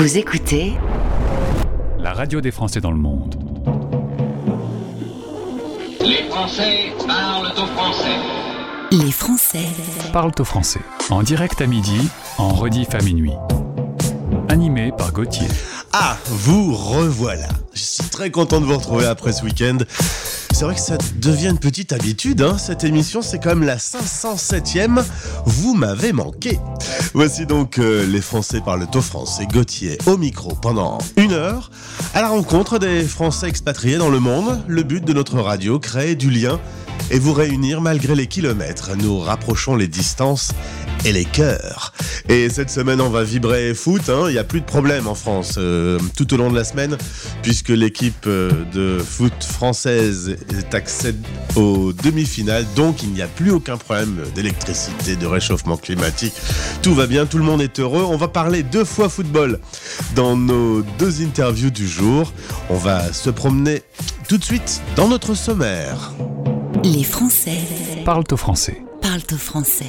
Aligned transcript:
Vous 0.00 0.16
écoutez 0.16 0.72
la 1.98 2.14
radio 2.14 2.40
des 2.40 2.50
Français 2.50 2.80
dans 2.80 2.90
le 2.90 2.96
monde. 2.96 3.34
Les 6.00 6.22
Français 6.30 6.94
parlent 7.06 7.52
au 7.52 7.66
français. 7.66 8.16
Les 8.92 9.12
Français 9.12 9.66
Parlent 10.10 10.32
au 10.38 10.44
français. 10.44 10.80
En 11.10 11.22
direct 11.22 11.60
à 11.60 11.66
midi, 11.66 12.08
en 12.38 12.48
rediff 12.48 12.94
à 12.94 13.02
minuit. 13.02 13.34
Animé 14.48 14.90
par 14.96 15.12
Gauthier. 15.12 15.48
Ah, 15.92 16.16
vous 16.24 16.74
revoilà. 16.74 17.48
Je 17.74 17.82
suis 17.82 18.08
très 18.08 18.30
content 18.30 18.62
de 18.62 18.64
vous 18.64 18.78
retrouver 18.78 19.04
après 19.04 19.34
ce 19.34 19.44
week-end. 19.44 19.76
C'est 20.50 20.64
vrai 20.64 20.76
que 20.76 20.80
ça 20.80 20.96
devient 21.16 21.48
une 21.48 21.58
petite 21.58 21.92
habitude, 21.92 22.40
hein. 22.42 22.56
cette 22.58 22.84
émission, 22.84 23.20
c'est 23.22 23.38
quand 23.38 23.50
même 23.50 23.64
la 23.64 23.76
507e. 23.76 25.04
Vous 25.44 25.74
m'avez 25.74 26.12
manqué. 26.12 26.58
Voici 27.12 27.44
donc 27.44 27.78
euh, 27.78 28.06
les 28.06 28.20
Français 28.20 28.60
parlent 28.64 28.86
au 28.94 29.00
français. 29.00 29.46
Gauthier 29.52 29.98
au 30.06 30.16
micro 30.16 30.54
pendant 30.54 30.98
une 31.16 31.32
heure, 31.32 31.70
à 32.14 32.22
la 32.22 32.28
rencontre 32.28 32.78
des 32.78 33.02
Français 33.02 33.48
expatriés 33.48 33.98
dans 33.98 34.10
le 34.10 34.20
monde. 34.20 34.62
Le 34.68 34.84
but 34.84 35.04
de 35.04 35.12
notre 35.12 35.40
radio, 35.40 35.80
créer 35.80 36.14
du 36.14 36.30
lien 36.30 36.60
et 37.10 37.18
vous 37.18 37.32
réunir 37.32 37.80
malgré 37.80 38.14
les 38.14 38.28
kilomètres. 38.28 38.92
Nous 38.96 39.18
rapprochons 39.18 39.74
les 39.74 39.88
distances 39.88 40.52
et 41.04 41.12
les 41.12 41.24
cœurs. 41.24 41.92
Et 42.28 42.48
cette 42.48 42.70
semaine, 42.70 43.00
on 43.00 43.10
va 43.10 43.24
vibrer 43.24 43.74
foot. 43.74 44.08
hein. 44.08 44.24
Il 44.28 44.32
n'y 44.32 44.38
a 44.38 44.44
plus 44.44 44.60
de 44.60 44.66
problème 44.66 45.06
en 45.08 45.14
France 45.14 45.54
euh, 45.58 45.98
tout 46.16 46.32
au 46.34 46.36
long 46.36 46.50
de 46.50 46.56
la 46.56 46.64
semaine, 46.64 46.96
puisque 47.42 47.70
l'équipe 47.70 48.24
euh, 48.26 48.50
de 48.72 48.98
foot 49.02 49.32
française 49.42 50.36
est 50.50 50.74
accède 50.74 51.16
aux 51.56 51.92
demi-finales. 51.92 52.66
Donc, 52.76 53.02
il 53.02 53.10
n'y 53.10 53.22
a 53.22 53.26
plus 53.26 53.50
aucun 53.50 53.76
problème 53.76 54.16
d'électricité, 54.34 55.16
de 55.16 55.26
réchauffement 55.26 55.76
climatique. 55.76 56.34
Tout 56.82 56.94
va 56.94 57.06
bien, 57.06 57.26
tout 57.26 57.38
le 57.38 57.44
monde 57.44 57.62
est 57.62 57.80
heureux. 57.80 58.04
On 58.06 58.16
va 58.16 58.28
parler 58.28 58.62
deux 58.62 58.84
fois 58.84 59.08
football 59.08 59.58
dans 60.14 60.36
nos 60.36 60.82
deux 60.98 61.22
interviews 61.22 61.70
du 61.70 61.88
jour. 61.88 62.32
On 62.68 62.76
va 62.76 63.12
se 63.12 63.30
promener 63.30 63.82
tout 64.28 64.38
de 64.38 64.44
suite 64.44 64.80
dans 64.96 65.08
notre 65.08 65.34
sommaire. 65.34 66.12
Les 66.84 67.04
Français 67.04 67.58
Parlent 68.04 68.24
au 68.30 68.36
français. 68.36 68.80
parlent 69.02 69.20
au 69.32 69.36
français. 69.36 69.86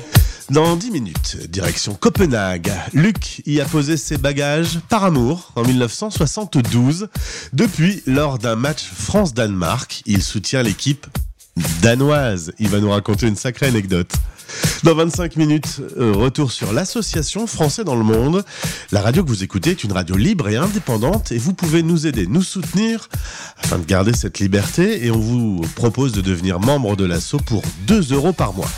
Dans 0.51 0.75
10 0.75 0.91
minutes, 0.91 1.37
direction 1.49 1.93
Copenhague. 1.93 2.73
Luc 2.91 3.41
y 3.45 3.61
a 3.61 3.65
posé 3.65 3.95
ses 3.95 4.17
bagages 4.17 4.79
par 4.89 5.05
amour 5.05 5.53
en 5.55 5.63
1972. 5.63 7.07
Depuis, 7.53 8.03
lors 8.05 8.37
d'un 8.37 8.57
match 8.57 8.83
France-Danemark, 8.83 10.01
il 10.05 10.21
soutient 10.21 10.61
l'équipe 10.61 11.07
danoise. 11.81 12.51
Il 12.59 12.67
va 12.67 12.81
nous 12.81 12.89
raconter 12.89 13.27
une 13.27 13.37
sacrée 13.37 13.67
anecdote. 13.67 14.11
Dans 14.83 14.93
25 14.93 15.37
minutes, 15.37 15.79
euh, 15.97 16.11
retour 16.11 16.51
sur 16.51 16.73
l'association 16.73 17.47
Français 17.47 17.85
dans 17.85 17.95
le 17.95 18.03
monde. 18.03 18.43
La 18.91 18.99
radio 18.99 19.23
que 19.23 19.29
vous 19.29 19.45
écoutez 19.45 19.69
est 19.69 19.85
une 19.85 19.93
radio 19.93 20.17
libre 20.17 20.49
et 20.49 20.57
indépendante 20.57 21.31
et 21.31 21.37
vous 21.37 21.53
pouvez 21.53 21.81
nous 21.81 22.07
aider, 22.07 22.27
nous 22.27 22.43
soutenir 22.43 23.07
afin 23.63 23.79
de 23.79 23.85
garder 23.85 24.11
cette 24.11 24.39
liberté 24.39 25.05
et 25.05 25.11
on 25.11 25.19
vous 25.19 25.61
propose 25.75 26.11
de 26.11 26.19
devenir 26.19 26.59
membre 26.59 26.97
de 26.97 27.05
l'asso 27.05 27.37
pour 27.45 27.63
2 27.87 28.11
euros 28.11 28.33
par 28.33 28.51
mois. 28.51 28.69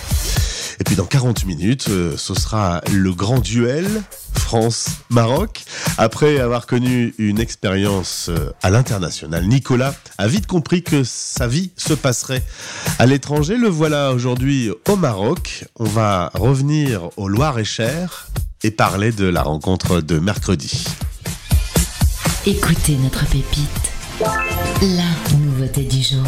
Et 0.83 0.85
puis 0.85 0.97
dans 0.97 1.05
40 1.05 1.45
minutes, 1.45 1.85
euh, 1.87 2.17
ce 2.17 2.33
sera 2.33 2.81
le 2.91 3.13
grand 3.13 3.39
duel 3.39 3.87
France-Maroc. 4.33 5.63
Après 5.97 6.41
avoir 6.41 6.67
connu 6.67 7.15
une 7.17 7.39
expérience 7.39 8.27
euh, 8.27 8.51
à 8.61 8.69
l'international, 8.69 9.47
Nicolas 9.47 9.95
a 10.17 10.27
vite 10.27 10.45
compris 10.45 10.83
que 10.83 11.05
sa 11.05 11.47
vie 11.47 11.71
se 11.77 11.93
passerait 11.93 12.43
à 12.99 13.05
l'étranger. 13.05 13.55
Le 13.55 13.69
voilà 13.69 14.11
aujourd'hui 14.11 14.71
au 14.89 14.97
Maroc. 14.97 15.63
On 15.79 15.85
va 15.85 16.29
revenir 16.33 17.11
au 17.15 17.29
Loir-et-Cher 17.29 18.27
et 18.63 18.71
parler 18.71 19.13
de 19.13 19.27
la 19.27 19.41
rencontre 19.41 20.01
de 20.01 20.19
mercredi. 20.19 20.83
Écoutez 22.45 22.97
notre 22.97 23.25
pépite. 23.27 23.93
Nouveauté 25.73 25.83
du 25.83 26.03
jour. 26.03 26.25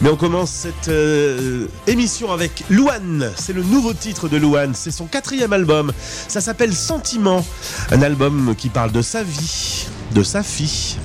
Mais 0.00 0.08
on 0.10 0.16
commence 0.16 0.50
cette 0.50 0.88
euh, 0.88 1.66
émission 1.86 2.32
avec 2.32 2.64
Louane. 2.70 3.30
C'est 3.36 3.52
le 3.52 3.62
nouveau 3.62 3.92
titre 3.94 4.28
de 4.28 4.36
Louane. 4.36 4.74
C'est 4.74 4.90
son 4.90 5.06
quatrième 5.06 5.52
album. 5.52 5.92
Ça 6.28 6.40
s'appelle 6.40 6.74
Sentiment. 6.74 7.44
Un 7.90 8.02
album 8.02 8.54
qui 8.56 8.68
parle 8.68 8.92
de 8.92 9.02
sa 9.02 9.22
vie, 9.22 9.86
de 10.14 10.22
sa 10.22 10.42
fille, 10.42 10.96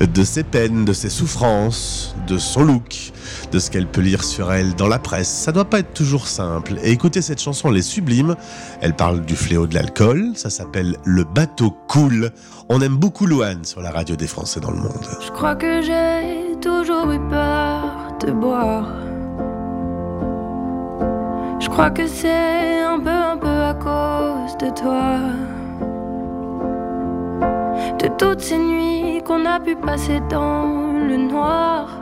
de 0.00 0.24
ses 0.24 0.44
peines, 0.44 0.84
de 0.84 0.92
ses 0.92 1.10
souffrances, 1.10 2.14
de 2.26 2.38
son 2.38 2.62
look, 2.62 3.12
de 3.50 3.58
ce 3.58 3.70
qu'elle 3.70 3.86
peut 3.86 4.00
lire 4.00 4.24
sur 4.24 4.52
elle 4.52 4.74
dans 4.74 4.88
la 4.88 4.98
presse. 4.98 5.28
Ça 5.28 5.52
doit 5.52 5.68
pas 5.68 5.80
être 5.80 5.94
toujours 5.94 6.28
simple. 6.28 6.74
Et 6.82 6.92
écoutez 6.92 7.22
cette 7.22 7.40
chanson, 7.40 7.70
elle 7.70 7.78
est 7.78 7.82
sublime. 7.82 8.36
Elle 8.80 8.94
parle 8.94 9.24
du 9.24 9.36
fléau 9.36 9.66
de 9.66 9.74
l'alcool. 9.74 10.32
Ça 10.34 10.50
s'appelle 10.50 10.96
Le 11.04 11.24
bateau 11.24 11.76
coule. 11.88 12.30
On 12.68 12.80
aime 12.80 12.96
beaucoup 12.96 13.26
Louane 13.26 13.64
sur 13.64 13.80
la 13.80 13.90
radio 13.90 14.16
des 14.16 14.26
Français 14.26 14.60
dans 14.60 14.70
le 14.70 14.78
monde. 14.78 15.06
Je 15.24 15.30
crois 15.32 15.56
que 15.56 15.82
j'ai 15.82 16.47
toujours 16.60 17.10
eu 17.10 17.20
peur 17.28 18.16
de 18.20 18.32
boire. 18.32 18.88
Je 21.60 21.68
crois 21.68 21.90
que 21.90 22.06
c'est 22.06 22.82
un 22.82 22.98
peu, 22.98 23.10
un 23.10 23.36
peu 23.36 23.46
à 23.46 23.74
cause 23.74 24.56
de 24.58 24.70
toi. 24.70 25.18
De 27.98 28.08
toutes 28.16 28.40
ces 28.40 28.58
nuits 28.58 29.22
qu'on 29.24 29.44
a 29.44 29.60
pu 29.60 29.76
passer 29.76 30.20
dans 30.30 30.92
le 31.08 31.16
noir. 31.16 32.00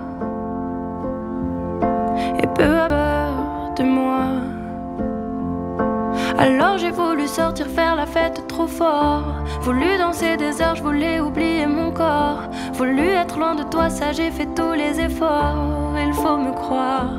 Et 2.42 2.46
peu 2.46 2.64
à 2.64 2.88
peur 2.88 3.74
de 3.76 3.82
moi. 3.84 4.55
Alors 6.38 6.76
j'ai 6.76 6.90
voulu 6.90 7.26
sortir 7.26 7.66
faire 7.66 7.96
la 7.96 8.06
fête 8.06 8.46
trop 8.46 8.66
fort. 8.66 9.24
Voulu 9.62 9.96
danser 9.98 10.36
des 10.36 10.60
heures, 10.60 10.76
je 10.76 10.82
voulais 10.82 11.18
oublier 11.20 11.66
mon 11.66 11.90
corps. 11.90 12.42
Voulu 12.74 13.08
être 13.08 13.38
loin 13.38 13.54
de 13.54 13.62
toi, 13.62 13.88
ça 13.88 14.12
j'ai 14.12 14.30
fait 14.30 14.48
tous 14.54 14.72
les 14.72 15.00
efforts. 15.00 15.94
Il 16.06 16.12
faut 16.12 16.36
me 16.36 16.52
croire. 16.52 17.10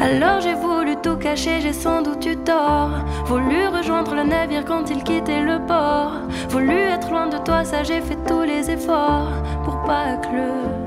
Alors 0.00 0.40
j'ai 0.40 0.54
voulu 0.54 0.96
tout 0.96 1.16
cacher, 1.16 1.60
j'ai 1.60 1.72
sans 1.72 2.02
doute 2.02 2.26
eu 2.26 2.36
tort. 2.38 2.90
Voulu 3.26 3.68
rejoindre 3.68 4.16
le 4.16 4.24
navire 4.24 4.64
quand 4.64 4.90
il 4.90 5.04
quittait 5.04 5.42
le 5.42 5.60
port. 5.64 6.14
Voulu 6.48 6.76
être 6.76 7.08
loin 7.10 7.28
de 7.28 7.38
toi, 7.38 7.64
ça 7.64 7.84
j'ai 7.84 8.00
fait 8.00 8.18
tous 8.26 8.42
les 8.42 8.68
efforts 8.68 9.30
pour 9.64 9.80
pas 9.82 10.16
que 10.16 10.34
le 10.34 10.81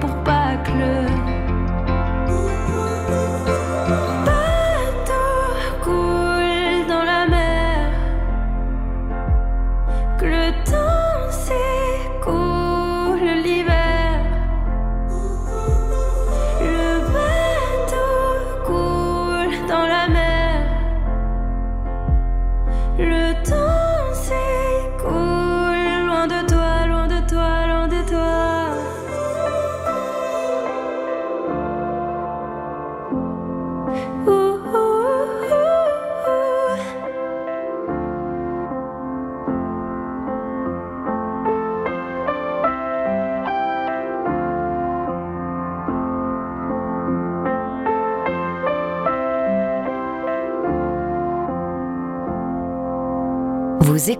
pour 0.00 0.14
pas 0.24 0.56
que 0.64 0.72
le 0.72 1.09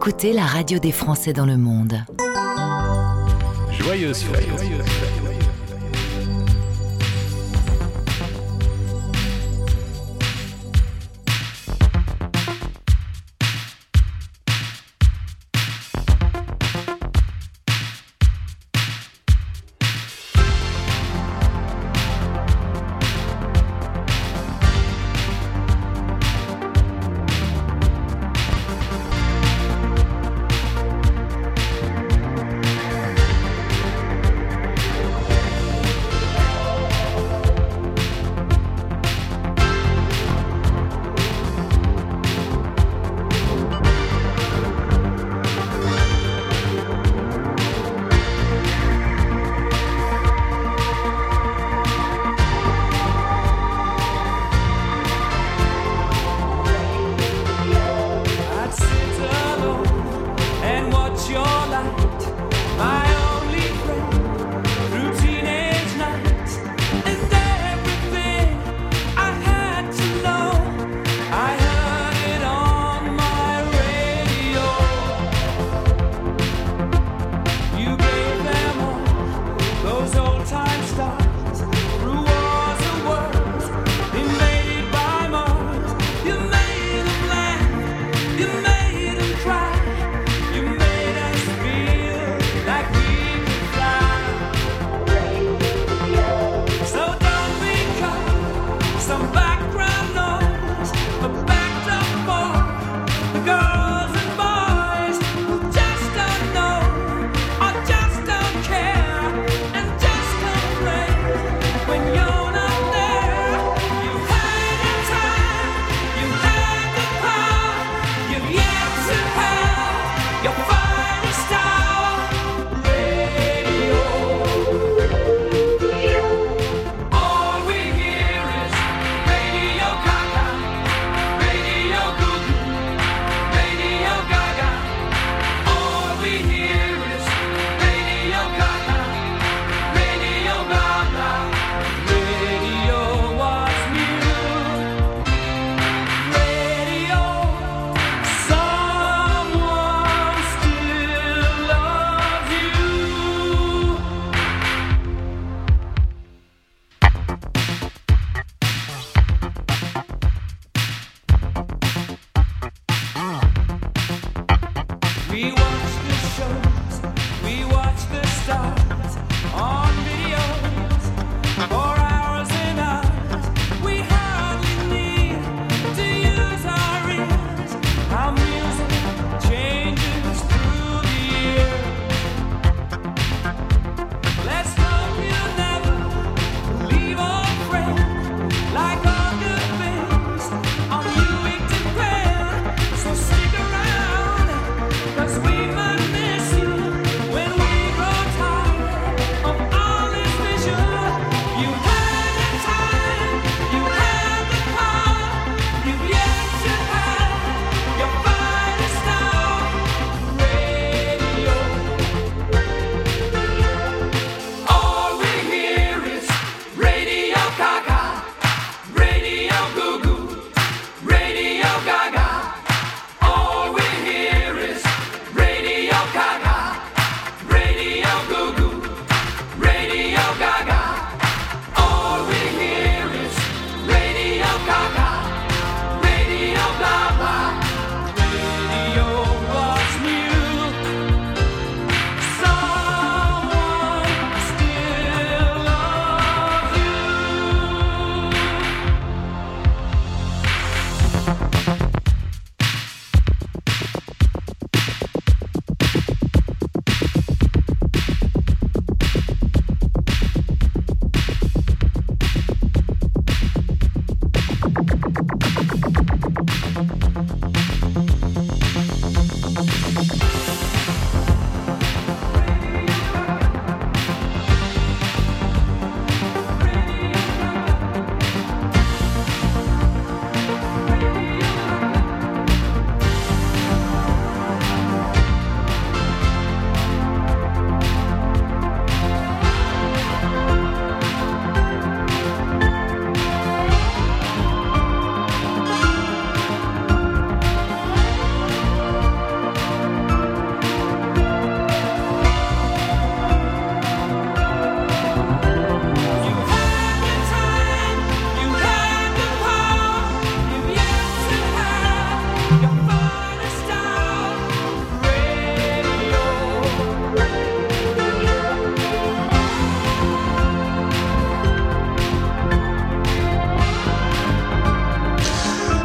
écoutez 0.01 0.33
la 0.33 0.47
radio 0.47 0.79
des 0.79 0.93
Français 0.93 1.35
dans 1.35 1.45
le 1.45 1.59
monde. 1.59 2.03
Joyeuse 3.71 4.23
fête. 4.23 5.10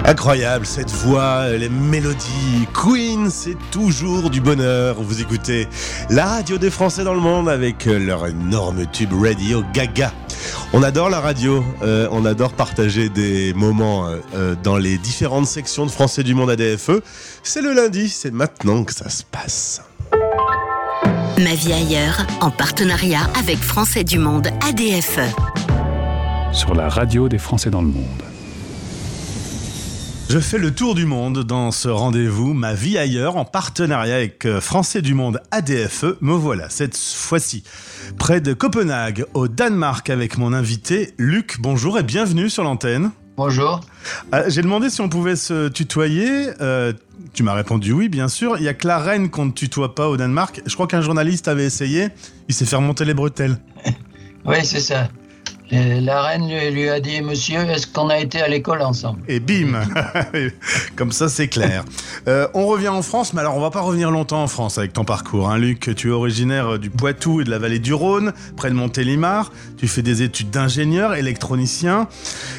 Incroyable 0.07 0.67
cette 0.67 0.91
voix, 0.91 1.49
les 1.49 1.67
mélodies. 1.67 2.67
Queen, 2.73 3.31
c'est 3.31 3.57
toujours 3.71 4.29
du 4.29 4.39
bonheur. 4.39 5.01
Vous 5.01 5.19
écoutez 5.19 5.67
la 6.11 6.25
radio 6.25 6.59
des 6.59 6.69
Français 6.69 7.03
dans 7.03 7.15
le 7.15 7.19
monde 7.19 7.49
avec 7.49 7.85
leur 7.85 8.27
énorme 8.27 8.85
tube 8.91 9.13
radio 9.13 9.63
Gaga. 9.73 10.13
On 10.73 10.83
adore 10.83 11.09
la 11.09 11.19
radio, 11.19 11.63
euh, 11.81 12.07
on 12.11 12.23
adore 12.25 12.53
partager 12.53 13.09
des 13.09 13.53
moments 13.55 14.07
euh, 14.07 14.17
euh, 14.35 14.55
dans 14.61 14.77
les 14.77 14.99
différentes 14.99 15.47
sections 15.47 15.87
de 15.87 15.91
Français 15.91 16.21
du 16.21 16.35
monde 16.35 16.51
ADFE. 16.51 17.01
C'est 17.41 17.61
le 17.61 17.73
lundi, 17.73 18.07
c'est 18.09 18.31
maintenant 18.31 18.83
que 18.83 18.93
ça 18.93 19.09
se 19.09 19.23
passe. 19.23 19.81
Ma 21.39 21.55
vie 21.55 21.73
ailleurs, 21.73 22.27
en 22.41 22.51
partenariat 22.51 23.27
avec 23.39 23.57
Français 23.57 24.03
du 24.03 24.19
Monde 24.19 24.49
ADFE. 24.67 25.19
Sur 26.53 26.75
la 26.75 26.89
radio 26.89 27.27
des 27.27 27.39
Français 27.39 27.71
dans 27.71 27.81
le 27.81 27.87
monde. 27.87 28.34
Je 30.27 30.39
fais 30.39 30.57
le 30.57 30.73
tour 30.73 30.95
du 30.95 31.05
monde 31.05 31.43
dans 31.43 31.71
ce 31.71 31.87
rendez-vous 31.87 32.53
Ma 32.53 32.73
vie 32.73 32.97
ailleurs 32.97 33.37
en 33.37 33.45
partenariat 33.45 34.15
avec 34.15 34.45
euh, 34.45 34.59
Français 34.59 35.01
du 35.01 35.13
Monde 35.13 35.39
ADFE. 35.51 36.17
Me 36.19 36.33
voilà 36.33 36.69
cette 36.69 36.97
fois-ci 36.97 37.63
près 38.17 38.41
de 38.41 38.53
Copenhague 38.53 39.25
au 39.33 39.47
Danemark 39.47 40.09
avec 40.09 40.37
mon 40.37 40.51
invité 40.51 41.13
Luc. 41.17 41.57
Bonjour 41.59 41.99
et 41.99 42.03
bienvenue 42.03 42.49
sur 42.49 42.63
l'antenne. 42.63 43.11
Bonjour. 43.37 43.81
Euh, 44.33 44.45
J'ai 44.47 44.61
demandé 44.63 44.89
si 44.89 44.99
on 45.01 45.09
pouvait 45.09 45.35
se 45.35 45.67
tutoyer. 45.67 46.49
Euh, 46.59 46.91
tu 47.33 47.43
m'as 47.43 47.53
répondu 47.53 47.91
oui, 47.91 48.09
bien 48.09 48.27
sûr. 48.27 48.57
Il 48.57 48.63
y 48.63 48.67
a 48.67 48.73
que 48.73 48.87
la 48.87 48.97
reine 48.97 49.29
qu'on 49.29 49.45
ne 49.45 49.51
tutoie 49.51 49.93
pas 49.93 50.09
au 50.09 50.17
Danemark. 50.17 50.61
Je 50.65 50.73
crois 50.73 50.87
qu'un 50.87 51.01
journaliste 51.01 51.47
avait 51.47 51.65
essayé. 51.65 52.09
Il 52.49 52.55
s'est 52.55 52.65
fait 52.65 52.75
remonter 52.77 53.05
les 53.05 53.13
bretelles. 53.13 53.57
Oui, 54.47 54.57
c'est 54.63 54.79
ça. 54.79 55.07
Euh, 55.73 55.99
La 56.01 56.21
reine 56.21 56.47
lui, 56.47 56.89
a 56.89 56.99
dit 56.99 57.21
Monsieur, 57.21 57.59
est-ce 57.61 57.87
qu'on 57.87 58.09
a 58.09 58.19
été 58.19 58.41
à 58.41 58.47
l'école 58.47 58.81
ensemble? 58.81 59.21
Et 59.27 59.39
bim 59.39 59.81
Comme 60.95 61.11
ça, 61.11 61.29
c'est 61.29 61.47
clair. 61.47 61.83
Euh, 62.27 62.47
on 62.53 62.67
revient 62.67 62.89
en 62.89 63.01
France, 63.01 63.33
mais 63.33 63.41
alors 63.41 63.57
on 63.57 63.61
va 63.61 63.71
pas 63.71 63.81
revenir 63.81 64.11
longtemps 64.11 64.43
en 64.43 64.47
France 64.47 64.77
avec 64.77 64.93
ton 64.93 65.05
parcours. 65.05 65.49
Hein, 65.49 65.57
Luc, 65.57 65.95
tu 65.95 66.09
es 66.09 66.11
originaire 66.11 66.77
du 66.79 66.89
Poitou 66.89 67.41
et 67.41 67.43
de 67.43 67.49
la 67.49 67.59
vallée 67.59 67.79
du 67.79 67.93
Rhône, 67.93 68.33
près 68.55 68.69
de 68.69 68.75
Montélimar. 68.75 69.51
Tu 69.77 69.87
fais 69.87 70.01
des 70.01 70.21
études 70.21 70.51
d'ingénieur, 70.51 71.15
électronicien. 71.15 72.07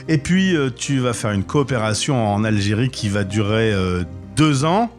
Et 0.08 0.18
puis, 0.18 0.56
euh, 0.56 0.70
tu 0.74 0.98
vas 0.98 1.12
faire 1.12 1.30
une 1.30 1.44
coopération 1.44 2.32
en 2.32 2.44
Algérie 2.44 2.90
qui 2.90 3.08
va 3.08 3.24
durer 3.24 3.72
euh, 3.72 4.04
deux 4.36 4.64
ans. 4.64 4.90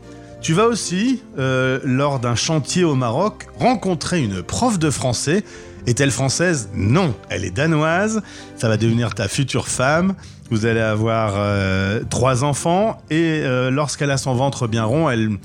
Tu 0.42 0.54
vas 0.54 0.68
aussi, 0.68 1.22
euh, 1.40 1.80
lors 1.84 2.20
d'un 2.20 2.36
chantier 2.36 2.84
au 2.84 2.96
Maroc, 2.96 3.48
rencontrer 3.60 4.22
une 4.22 4.44
prof 4.44 4.80
de 4.80 4.90
français. 4.90 5.44
Est-elle 5.88 6.12
française 6.12 6.70
Non, 6.76 7.16
elle 7.30 7.46
est 7.46 7.56
danoise. 7.56 8.22
Ça 8.58 8.68
va 8.68 8.76
devenir 8.76 9.16
ta 9.16 9.30
future 9.30 9.70
femme. 9.70 10.16
Vous 10.52 10.66
allez 10.66 10.82
avoir 10.82 11.34
euh, 11.38 12.04
trois 12.10 12.44
enfants 12.44 12.98
et 13.10 13.42
euh, 13.44 13.72
lorsqu'elle 13.72 14.12
a 14.12 14.18
son 14.18 14.36
ventre 14.36 14.68
bien 14.68 14.84
rond, 14.84 15.10
elle, 15.10 15.40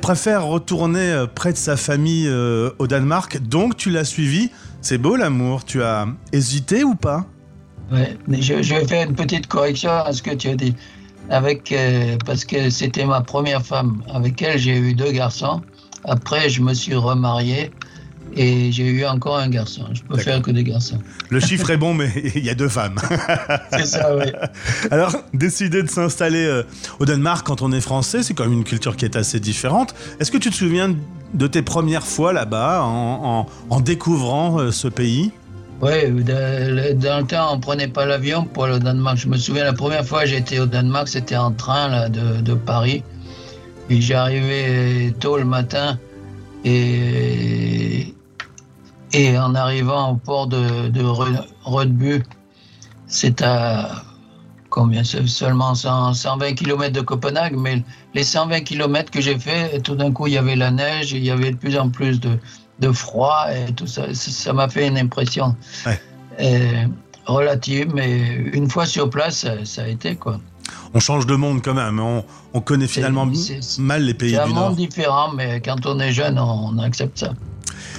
préfère 0.00 0.44
retourner 0.44 1.10
euh, 1.10 1.26
près 1.26 1.52
de 1.52 1.56
sa 1.56 1.78
famille 1.78 2.30
au 2.78 2.86
Danemark. 2.86 3.40
Donc 3.40 3.76
tu 3.76 3.88
l'as 3.90 4.04
suivie. 4.04 4.50
C'est 4.82 4.98
beau 4.98 5.16
l'amour. 5.16 5.64
Tu 5.64 5.82
as 5.82 6.06
hésité 6.32 6.84
ou 6.84 6.94
pas? 6.94 7.24
Ouais, 7.90 8.16
mais 8.26 8.42
je, 8.42 8.54
vais 8.54 8.86
faire 8.86 9.08
une 9.08 9.16
petite 9.16 9.46
correction 9.46 9.90
à 9.90 10.12
ce 10.12 10.22
que 10.22 10.34
tu 10.34 10.48
as 10.48 10.54
dit. 10.54 10.74
Avec, 11.30 11.74
parce 12.26 12.44
que 12.44 12.68
c'était 12.68 13.06
ma 13.06 13.22
première 13.22 13.64
femme. 13.64 14.02
Avec 14.12 14.40
elle, 14.42 14.58
j'ai 14.58 14.76
eu 14.76 14.92
deux 14.92 15.12
garçons. 15.12 15.62
Après, 16.04 16.48
je 16.48 16.62
me 16.62 16.74
suis 16.74 16.94
remarié 16.94 17.70
et 18.36 18.70
j'ai 18.72 18.84
eu 18.86 19.04
encore 19.04 19.38
un 19.38 19.48
garçon. 19.48 19.84
Je 19.92 20.02
peux 20.02 20.16
D'accord. 20.16 20.24
faire 20.24 20.42
que 20.42 20.50
des 20.50 20.64
garçons. 20.64 20.98
Le 21.30 21.40
chiffre 21.40 21.70
est 21.70 21.76
bon, 21.76 21.94
mais 21.94 22.10
il 22.34 22.44
y 22.44 22.50
a 22.50 22.54
deux 22.54 22.68
femmes. 22.68 22.96
C'est 23.72 23.86
ça, 23.86 24.14
oui. 24.16 24.30
Alors, 24.90 25.12
décider 25.34 25.82
de 25.82 25.88
s'installer 25.88 26.44
euh, 26.44 26.62
au 26.98 27.04
Danemark 27.04 27.46
quand 27.46 27.62
on 27.62 27.72
est 27.72 27.80
français, 27.80 28.22
c'est 28.22 28.34
quand 28.34 28.44
même 28.44 28.52
une 28.52 28.64
culture 28.64 28.96
qui 28.96 29.04
est 29.04 29.16
assez 29.16 29.40
différente. 29.40 29.94
Est-ce 30.20 30.30
que 30.30 30.38
tu 30.38 30.50
te 30.50 30.54
souviens 30.54 30.94
de 31.34 31.46
tes 31.46 31.62
premières 31.62 32.06
fois 32.06 32.32
là-bas 32.32 32.82
en, 32.82 33.40
en- 33.40 33.46
en 33.70 33.80
découvrant 33.80 34.58
euh, 34.60 34.70
ce 34.70 34.88
pays? 34.88 35.32
Oui, 35.80 36.10
dans, 36.24 37.18
le 37.20 37.22
temps, 37.24 37.54
on 37.54 37.60
prenait 37.60 37.86
pas 37.88 38.04
l'avion 38.04 38.44
pour 38.44 38.64
aller 38.64 38.74
au 38.74 38.78
Danemark. 38.80 39.16
Je 39.16 39.28
me 39.28 39.36
souviens, 39.36 39.62
la 39.64 39.72
première 39.72 40.04
fois 40.04 40.22
que 40.22 40.28
j'étais 40.28 40.58
au 40.58 40.66
Danemark, 40.66 41.06
c'était 41.06 41.36
en 41.36 41.52
train 41.52 41.88
là, 41.88 42.08
de, 42.08 42.40
de 42.40 42.54
Paris. 42.54 43.04
Et 43.88 44.00
j'arrivais 44.00 45.14
tôt 45.20 45.38
le 45.38 45.44
matin. 45.44 45.98
Et, 46.64 48.12
et 49.12 49.38
en 49.38 49.54
arrivant 49.54 50.12
au 50.12 50.16
port 50.16 50.46
de, 50.46 50.88
de 50.88 51.02
Re- 51.02 51.44
Rødby, 51.64 52.22
c'est 53.06 53.42
à 53.42 54.02
combien? 54.70 55.02
Seulement 55.04 55.74
100 55.74 56.14
120 56.14 56.54
km 56.54 56.92
de 56.92 57.00
Copenhague, 57.00 57.56
mais 57.56 57.82
les 58.14 58.22
120 58.24 58.60
km 58.60 59.10
que 59.10 59.20
j'ai 59.20 59.38
fait, 59.38 59.80
tout 59.80 59.94
d'un 59.94 60.12
coup, 60.12 60.26
il 60.26 60.34
y 60.34 60.38
avait 60.38 60.56
la 60.56 60.70
neige, 60.70 61.12
il 61.12 61.24
y 61.24 61.30
avait 61.30 61.52
de 61.52 61.56
plus 61.56 61.76
en 61.78 61.88
plus 61.88 62.20
de, 62.20 62.38
de 62.80 62.92
froid 62.92 63.46
et 63.50 63.72
tout 63.72 63.86
ça. 63.86 64.12
Ça 64.14 64.52
m'a 64.52 64.68
fait 64.68 64.86
une 64.88 64.98
impression 64.98 65.56
Ouais. 65.86 66.00
euh, 66.40 66.86
relative, 67.26 67.92
mais 67.94 68.18
une 68.52 68.68
fois 68.70 68.86
sur 68.86 69.08
place, 69.10 69.38
ça, 69.38 69.64
ça 69.64 69.82
a 69.84 69.88
été 69.88 70.16
quoi. 70.16 70.38
On 70.94 71.00
change 71.00 71.26
de 71.26 71.34
monde 71.34 71.60
quand 71.62 71.74
même. 71.74 71.98
On, 72.00 72.24
on 72.54 72.60
connaît 72.60 72.86
finalement 72.86 73.26
c'est- 73.34 73.78
mal 73.78 74.02
les 74.04 74.14
pays 74.14 74.30
C'est 74.32 74.38
un 74.40 74.46
du 74.46 74.52
monde 74.52 74.64
Nord. 74.64 74.76
différent, 74.76 75.32
mais 75.34 75.60
quand 75.62 75.84
on 75.86 75.98
est 75.98 76.12
jeune, 76.12 76.38
on, 76.38 76.70
on 76.74 76.78
accepte 76.78 77.18
ça. 77.18 77.32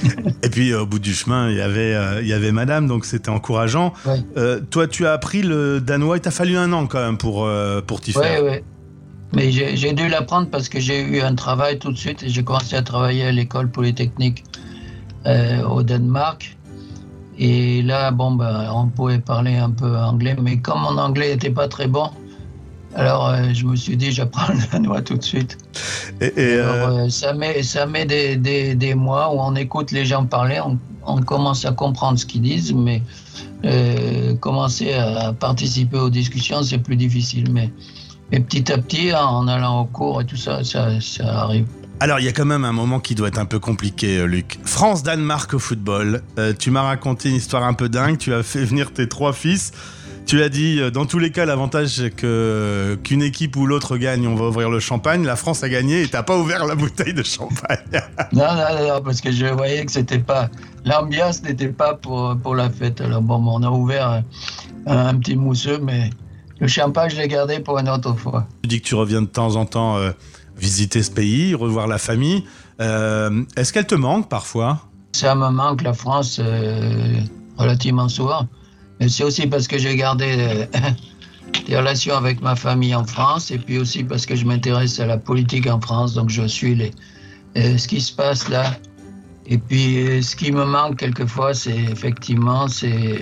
Et 0.43 0.49
puis 0.49 0.71
euh, 0.71 0.81
au 0.81 0.85
bout 0.85 0.99
du 0.99 1.13
chemin, 1.13 1.49
il 1.49 1.57
y 1.57 1.61
avait, 1.61 1.93
euh, 1.93 2.21
il 2.21 2.27
y 2.27 2.33
avait 2.33 2.51
Madame, 2.51 2.87
donc 2.87 3.05
c'était 3.05 3.29
encourageant. 3.29 3.93
Ouais. 4.05 4.21
Euh, 4.37 4.59
toi, 4.69 4.87
tu 4.87 5.05
as 5.05 5.13
appris 5.13 5.41
le 5.41 5.79
danois. 5.81 6.17
Il 6.17 6.21
t'a 6.21 6.31
fallu 6.31 6.57
un 6.57 6.71
an 6.73 6.87
quand 6.87 6.99
même 6.99 7.17
pour, 7.17 7.45
euh, 7.45 7.81
pour 7.81 8.01
t'y 8.01 8.11
Oui, 8.17 8.23
faire. 8.23 8.43
oui. 8.43 8.57
Mais 9.33 9.51
j'ai 9.51 9.93
dû 9.93 10.07
l'apprendre 10.09 10.47
parce 10.49 10.69
que 10.69 10.79
j'ai 10.79 11.01
eu 11.01 11.21
un 11.21 11.35
travail 11.35 11.77
tout 11.77 11.91
de 11.91 11.97
suite 11.97 12.23
et 12.23 12.29
j'ai 12.29 12.43
commencé 12.43 12.75
à 12.75 12.81
travailler 12.81 13.25
à 13.25 13.31
l'école 13.31 13.69
polytechnique 13.69 14.43
au 15.69 15.83
Danemark. 15.83 16.57
Et 17.37 17.83
là, 17.83 18.09
bon, 18.11 18.31
ben, 18.31 18.69
on 18.73 18.87
pouvait 18.87 19.19
parler 19.19 19.55
un 19.55 19.69
peu 19.69 19.95
anglais, 19.95 20.35
mais 20.41 20.57
comme 20.57 20.81
mon 20.81 20.97
anglais 20.97 21.29
n'était 21.29 21.51
pas 21.51 21.67
très 21.67 21.87
bon, 21.87 22.09
alors 22.95 23.27
euh, 23.27 23.53
je 23.53 23.65
me 23.65 23.75
suis 23.75 23.95
dit, 23.95 24.11
j'apprends 24.11 24.51
le 24.51 24.59
danois 24.71 25.01
tout 25.01 25.17
de 25.17 25.23
suite. 25.23 25.57
Et, 26.21 26.25
et, 26.25 26.31
euh, 26.37 26.73
Alors, 26.73 26.97
euh, 26.97 27.09
ça 27.09 27.33
met, 27.33 27.61
ça 27.63 27.85
met 27.85 28.05
des, 28.05 28.35
des, 28.35 28.75
des 28.75 28.95
mois 28.95 29.33
où 29.33 29.39
on 29.39 29.55
écoute 29.55 29.91
les 29.91 30.05
gens 30.05 30.25
parler, 30.25 30.59
on, 30.59 30.77
on 31.05 31.21
commence 31.21 31.65
à 31.65 31.71
comprendre 31.71 32.17
ce 32.17 32.25
qu'ils 32.25 32.41
disent, 32.41 32.73
mais 32.73 33.01
euh, 33.65 34.35
commencer 34.35 34.93
à 34.93 35.33
participer 35.33 35.97
aux 35.97 36.09
discussions, 36.09 36.63
c'est 36.63 36.79
plus 36.79 36.95
difficile. 36.95 37.51
Mais, 37.51 37.71
mais 38.31 38.39
petit 38.39 38.71
à 38.71 38.77
petit, 38.77 39.13
en 39.13 39.47
allant 39.47 39.81
au 39.81 39.85
cours 39.85 40.21
et 40.21 40.25
tout 40.25 40.37
ça, 40.37 40.63
ça, 40.63 40.99
ça 40.99 41.41
arrive. 41.41 41.65
Alors, 42.01 42.19
il 42.19 42.25
y 42.25 42.29
a 42.29 42.31
quand 42.31 42.45
même 42.45 42.63
un 42.63 42.71
moment 42.71 43.01
qui 43.01 43.13
doit 43.13 43.27
être 43.27 43.39
un 43.39 43.45
peu 43.45 43.59
compliqué, 43.59 44.25
Luc. 44.25 44.57
France-Danemark 44.63 45.53
au 45.53 45.59
football. 45.59 46.21
Tu 46.57 46.71
m'as 46.71 46.83
raconté 46.83 47.27
une 47.27 47.35
histoire 47.35 47.65
un 47.65 47.73
peu 47.73 47.89
dingue. 47.89 48.17
Tu 48.17 48.33
as 48.33 48.41
fait 48.41 48.63
venir 48.63 48.93
tes 48.93 49.09
trois 49.09 49.33
fils. 49.33 49.73
Tu 50.29 50.43
as 50.43 50.49
dit, 50.49 50.79
euh, 50.79 50.91
dans 50.91 51.07
tous 51.07 51.17
les 51.17 51.31
cas, 51.31 51.43
l'avantage 51.47 51.87
c'est 51.87 52.11
que 52.11 52.99
qu'une 53.03 53.23
équipe 53.23 53.55
ou 53.55 53.65
l'autre 53.65 53.97
gagne, 53.97 54.27
on 54.27 54.35
va 54.35 54.49
ouvrir 54.49 54.69
le 54.69 54.79
champagne. 54.79 55.25
La 55.25 55.35
France 55.35 55.63
a 55.63 55.69
gagné 55.69 56.03
et 56.03 56.07
t'as 56.07 56.21
pas 56.21 56.37
ouvert 56.37 56.67
la 56.67 56.75
bouteille 56.75 57.15
de 57.15 57.23
champagne. 57.23 57.79
Non, 58.31 58.45
non, 58.53 58.87
non, 58.87 59.01
parce 59.03 59.21
que 59.21 59.31
je 59.31 59.47
voyais 59.47 59.83
que 59.83 59.91
c'était 59.91 60.19
pas. 60.19 60.49
L'ambiance 60.85 61.41
n'était 61.41 61.69
pas 61.69 61.95
pour, 61.95 62.37
pour 62.43 62.53
la 62.53 62.69
fête. 62.69 63.01
Alors, 63.01 63.23
bon, 63.23 63.43
on 63.43 63.63
a 63.63 63.71
ouvert 63.71 64.07
un, 64.07 64.23
un 64.85 65.15
petit 65.15 65.35
mousseux, 65.35 65.79
mais 65.81 66.11
le 66.59 66.67
champagne, 66.67 67.09
je 67.09 67.17
l'ai 67.17 67.27
gardé 67.27 67.59
pour 67.59 67.79
une 67.79 67.89
autre 67.89 68.13
fois. 68.15 68.45
tu 68.61 68.67
dis 68.67 68.81
que 68.81 68.87
tu 68.87 68.93
reviens 68.93 69.23
de 69.23 69.27
temps 69.27 69.55
en 69.55 69.65
temps 69.65 69.97
euh, 69.97 70.11
visiter 70.57 71.01
ce 71.01 71.09
pays, 71.09 71.55
revoir 71.55 71.87
la 71.87 71.97
famille. 71.97 72.43
Euh, 72.81 73.43
Est-ce 73.57 73.73
qu'elle 73.73 73.87
te 73.87 73.95
manque 73.95 74.29
parfois? 74.29 74.77
Ça 75.13 75.33
me 75.33 75.49
manque 75.49 75.81
la 75.81 75.93
France 75.93 76.39
euh, 76.39 77.19
relativement 77.57 78.09
souvent. 78.09 78.47
C'est 79.07 79.23
aussi 79.23 79.47
parce 79.47 79.67
que 79.67 79.77
j'ai 79.77 79.95
gardé 79.95 80.35
euh, 80.37 80.65
des 81.67 81.77
relations 81.77 82.15
avec 82.15 82.41
ma 82.41 82.55
famille 82.55 82.93
en 82.93 83.05
France 83.05 83.49
et 83.51 83.57
puis 83.57 83.77
aussi 83.77 84.03
parce 84.03 84.25
que 84.25 84.35
je 84.35 84.45
m'intéresse 84.45 84.99
à 84.99 85.05
la 85.05 85.17
politique 85.17 85.67
en 85.67 85.79
France. 85.79 86.13
Donc 86.13 86.29
je 86.29 86.43
suis 86.47 86.75
les, 86.75 86.91
euh, 87.57 87.77
ce 87.77 87.87
qui 87.87 88.01
se 88.01 88.11
passe 88.13 88.49
là. 88.49 88.75
Et 89.45 89.57
puis 89.57 89.97
euh, 90.07 90.21
ce 90.21 90.35
qui 90.35 90.51
me 90.51 90.65
manque 90.65 90.97
quelquefois, 90.97 91.53
c'est 91.53 91.77
effectivement 91.77 92.67
c'est 92.67 93.19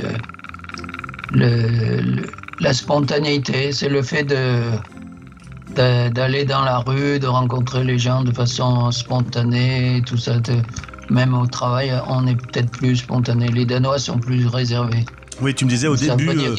la 2.59 2.73
spontanéité. 2.73 3.71
C'est 3.71 3.89
le 3.89 4.01
fait 4.01 4.23
de 4.23 4.61
d'a- 5.75 6.09
d'aller 6.09 6.43
dans 6.43 6.63
la 6.63 6.79
rue, 6.79 7.19
de 7.19 7.27
rencontrer 7.27 7.83
les 7.83 7.99
gens 7.99 8.23
de 8.23 8.31
façon 8.31 8.91
spontanée, 8.91 10.01
tout 10.05 10.17
ça. 10.17 10.41
même 11.09 11.33
au 11.33 11.45
travail, 11.47 11.93
on 12.07 12.25
est 12.27 12.35
peut-être 12.35 12.71
plus 12.71 12.97
spontané. 12.97 13.47
Les 13.49 13.65
Danois 13.65 13.99
sont 13.99 14.17
plus 14.19 14.47
réservés. 14.47 15.05
Oui, 15.41 15.53
tu 15.53 15.65
me 15.65 15.69
disais 15.69 15.87
au 15.87 15.95
début, 15.95 16.29
euh, 16.29 16.55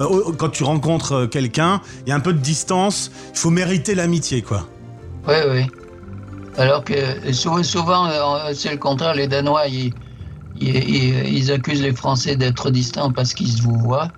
euh, 0.00 0.32
quand 0.38 0.48
tu 0.48 0.64
rencontres 0.64 1.12
euh, 1.12 1.26
quelqu'un, 1.26 1.80
il 2.06 2.10
y 2.10 2.12
a 2.12 2.16
un 2.16 2.20
peu 2.20 2.32
de 2.32 2.38
distance. 2.38 3.10
Il 3.34 3.38
faut 3.38 3.50
mériter 3.50 3.94
l'amitié, 3.94 4.42
quoi. 4.42 4.66
Oui, 5.28 5.34
oui. 5.50 5.66
Alors 6.56 6.84
que 6.84 6.94
sou- 7.32 7.62
souvent, 7.62 8.08
c'est 8.54 8.70
le 8.70 8.78
contraire. 8.78 9.14
Les 9.14 9.26
Danois, 9.26 9.66
ils, 9.66 9.92
ils, 10.60 10.76
ils- 10.76 11.34
ils 11.36 11.52
accusent 11.52 11.82
les 11.82 11.92
Français 11.94 12.36
d'être 12.36 12.70
distants 12.70 13.10
parce 13.12 13.34
qu'ils 13.34 13.50
se 13.52 13.62
vous 13.62 13.78
voient. 13.78 14.08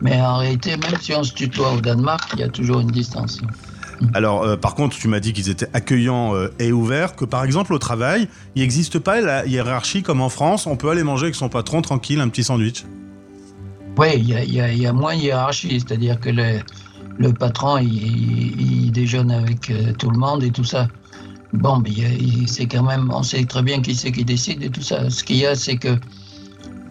Mais 0.00 0.18
en 0.20 0.38
réalité, 0.38 0.76
même 0.78 0.98
si 1.00 1.12
on 1.14 1.22
se 1.22 1.34
tutoie 1.34 1.72
au 1.74 1.80
Danemark, 1.80 2.30
il 2.34 2.40
y 2.40 2.42
a 2.42 2.48
toujours 2.48 2.80
une 2.80 2.90
distance. 2.90 3.40
Alors, 4.14 4.44
euh, 4.44 4.56
par 4.56 4.74
contre, 4.74 4.96
tu 4.96 5.08
m'as 5.08 5.20
dit 5.20 5.34
qu'ils 5.34 5.50
étaient 5.50 5.68
accueillants 5.74 6.34
euh, 6.34 6.48
et 6.58 6.72
ouverts, 6.72 7.16
que 7.16 7.26
par 7.26 7.44
exemple 7.44 7.74
au 7.74 7.78
travail, 7.78 8.28
il 8.56 8.62
n'existe 8.62 8.98
pas 8.98 9.20
la 9.20 9.44
hiérarchie 9.44 10.02
comme 10.02 10.22
en 10.22 10.30
France, 10.30 10.66
on 10.66 10.76
peut 10.76 10.88
aller 10.88 11.02
manger 11.02 11.24
avec 11.24 11.34
son 11.34 11.50
patron 11.50 11.82
tranquille, 11.82 12.18
un 12.20 12.30
petit 12.30 12.42
sandwich. 12.44 12.86
Oui, 13.98 14.08
il 14.16 14.54
y 14.54 14.86
a, 14.86 14.92
moins 14.92 15.14
de 15.16 15.20
hiérarchie, 15.20 15.80
c'est-à-dire 15.80 16.18
que 16.20 16.30
le, 16.30 17.32
patron, 17.32 17.78
il, 17.78 18.90
déjeune 18.92 19.30
avec 19.30 19.70
euh, 19.70 19.92
tout 19.92 20.10
le 20.10 20.18
monde 20.18 20.42
et 20.42 20.50
tout 20.50 20.64
ça. 20.64 20.88
Bon, 21.52 21.80
mais 21.80 21.90
c'est 22.46 22.66
quand 22.66 22.82
même, 22.82 23.10
on 23.12 23.22
sait 23.22 23.44
très 23.44 23.62
bien 23.62 23.80
qui 23.82 23.94
c'est 23.94 24.12
qui 24.12 24.24
décide 24.24 24.62
et 24.62 24.70
tout 24.70 24.82
ça. 24.82 25.10
Ce 25.10 25.22
qu'il 25.24 25.36
y 25.36 25.46
a, 25.46 25.54
c'est 25.54 25.76
que 25.76 25.98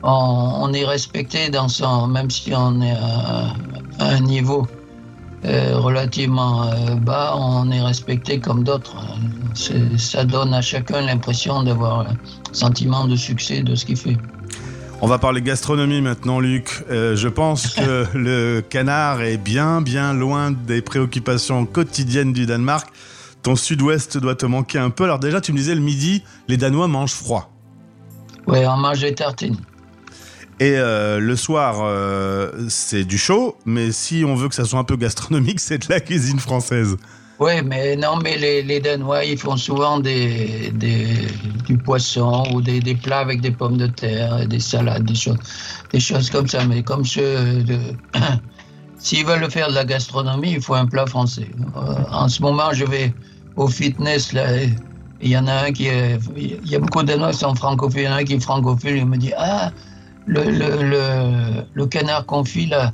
on, 0.04 0.72
est 0.74 0.86
respecté 0.86 1.50
dans 1.50 1.68
son, 1.68 2.08
même 2.08 2.30
si 2.30 2.54
on 2.54 2.82
est 2.82 2.92
à, 2.92 3.54
un 4.00 4.20
niveau 4.20 4.68
euh, 5.46 5.78
relativement 5.78 6.64
euh, 6.64 6.96
bas, 6.96 7.36
on 7.38 7.70
est 7.72 7.82
respecté 7.82 8.40
comme 8.40 8.64
d'autres. 8.64 8.96
Ça 9.98 10.26
donne 10.26 10.54
à 10.54 10.62
chacun 10.62 11.02
l'impression 11.02 11.64
d'avoir 11.64 12.02
un 12.02 12.16
sentiment 12.52 13.06
de 13.06 13.16
succès 13.16 13.62
de 13.62 13.76
ce 13.76 13.86
qu'il 13.86 13.98
fait. 13.98 14.18
On 15.02 15.08
va 15.08 15.18
parler 15.18 15.42
gastronomie 15.42 16.02
maintenant, 16.02 16.42
Luc. 16.42 16.84
Euh, 16.90 17.16
je 17.16 17.30
pense 17.30 17.68
que 17.76 18.06
le 18.14 18.62
canard 18.62 19.22
est 19.22 19.38
bien, 19.38 19.82
bien 19.82 20.14
loin 20.14 20.52
des 20.52 20.82
préoccupations 20.82 21.66
quotidiennes 21.66 22.34
du 22.34 22.46
Danemark. 22.46 22.90
Ton 23.42 23.56
sud-ouest 23.56 24.18
doit 24.18 24.36
te 24.36 24.46
manquer 24.46 24.78
un 24.78 24.90
peu. 24.90 25.06
Alors 25.06 25.20
déjà, 25.20 25.40
tu 25.40 25.54
me 25.54 25.58
disais 25.58 25.74
le 25.74 25.82
midi, 25.82 26.24
les 26.50 26.58
Danois 26.58 26.90
mangent 26.90 27.14
froid. 27.14 27.50
Ouais, 28.46 28.68
on 28.68 28.76
mange 28.76 29.00
des 29.00 29.16
tartines. 29.16 29.58
Et 30.60 30.74
euh, 30.76 31.20
le 31.20 31.36
soir, 31.38 31.78
euh, 31.82 32.52
c'est 32.68 33.06
du 33.06 33.18
chaud, 33.18 33.56
mais 33.66 33.94
si 33.94 34.26
on 34.26 34.36
veut 34.36 34.50
que 34.50 34.56
ça 34.56 34.66
soit 34.66 34.80
un 34.80 34.84
peu 34.84 34.98
gastronomique, 34.98 35.60
c'est 35.62 35.88
de 35.88 35.94
la 35.94 36.02
cuisine 36.02 36.40
française. 36.40 36.98
Oui, 37.40 37.54
mais 37.64 37.96
non, 37.96 38.18
mais 38.18 38.38
les, 38.38 38.80
Danois, 38.82 39.24
ils 39.24 39.38
font 39.38 39.56
souvent 39.56 40.02
des, 40.02 40.74
du 40.74 41.78
poisson 41.78 42.44
ou 42.54 42.62
des, 42.62 42.82
plats 42.96 43.20
avec 43.20 43.40
des 43.40 43.52
pommes 43.52 43.78
de 43.78 43.88
terre, 43.88 44.46
des 44.46 44.60
salades, 44.60 45.06
des 45.06 45.16
choses, 45.16 45.38
des 45.94 46.02
choses 46.02 46.30
comme 46.30 46.48
ça. 46.48 46.66
Mais 46.66 46.84
comme 46.84 47.06
ceux. 47.06 47.64
S'ils 48.98 49.26
veulent 49.26 49.50
faire 49.50 49.70
de 49.70 49.76
la 49.76 49.86
gastronomie, 49.86 50.52
il 50.52 50.62
faut 50.62 50.74
un 50.74 50.86
plat 50.86 51.06
français. 51.06 51.48
Euh, 51.78 52.04
en 52.12 52.28
ce 52.28 52.42
moment, 52.42 52.74
je 52.74 52.84
vais 52.84 53.14
au 53.56 53.70
fitness, 53.70 54.34
là, 54.34 54.58
et 54.58 54.74
il 55.22 55.30
y 55.30 55.38
en 55.38 55.48
a 55.48 55.68
un 55.68 55.72
qui 55.72 55.88
est... 55.88 56.20
Il 56.36 56.70
y 56.70 56.76
a 56.76 56.80
beaucoup 56.80 57.02
de 57.04 57.08
Danois 57.08 57.32
qui 57.32 57.38
sont 57.38 57.56
francophiles, 57.56 58.02
il 58.02 58.06
y 58.06 58.10
en 58.10 58.12
a 58.12 58.16
un 58.16 58.24
qui 58.26 58.34
est 58.34 58.40
francophile, 58.42 58.98
il 58.98 59.06
me 59.06 59.16
dit, 59.16 59.32
ah, 59.38 59.72
le, 60.26 60.44
le, 60.44 61.64
le, 61.74 61.86
canard 61.86 62.26
confit, 62.26 62.66
là, 62.66 62.92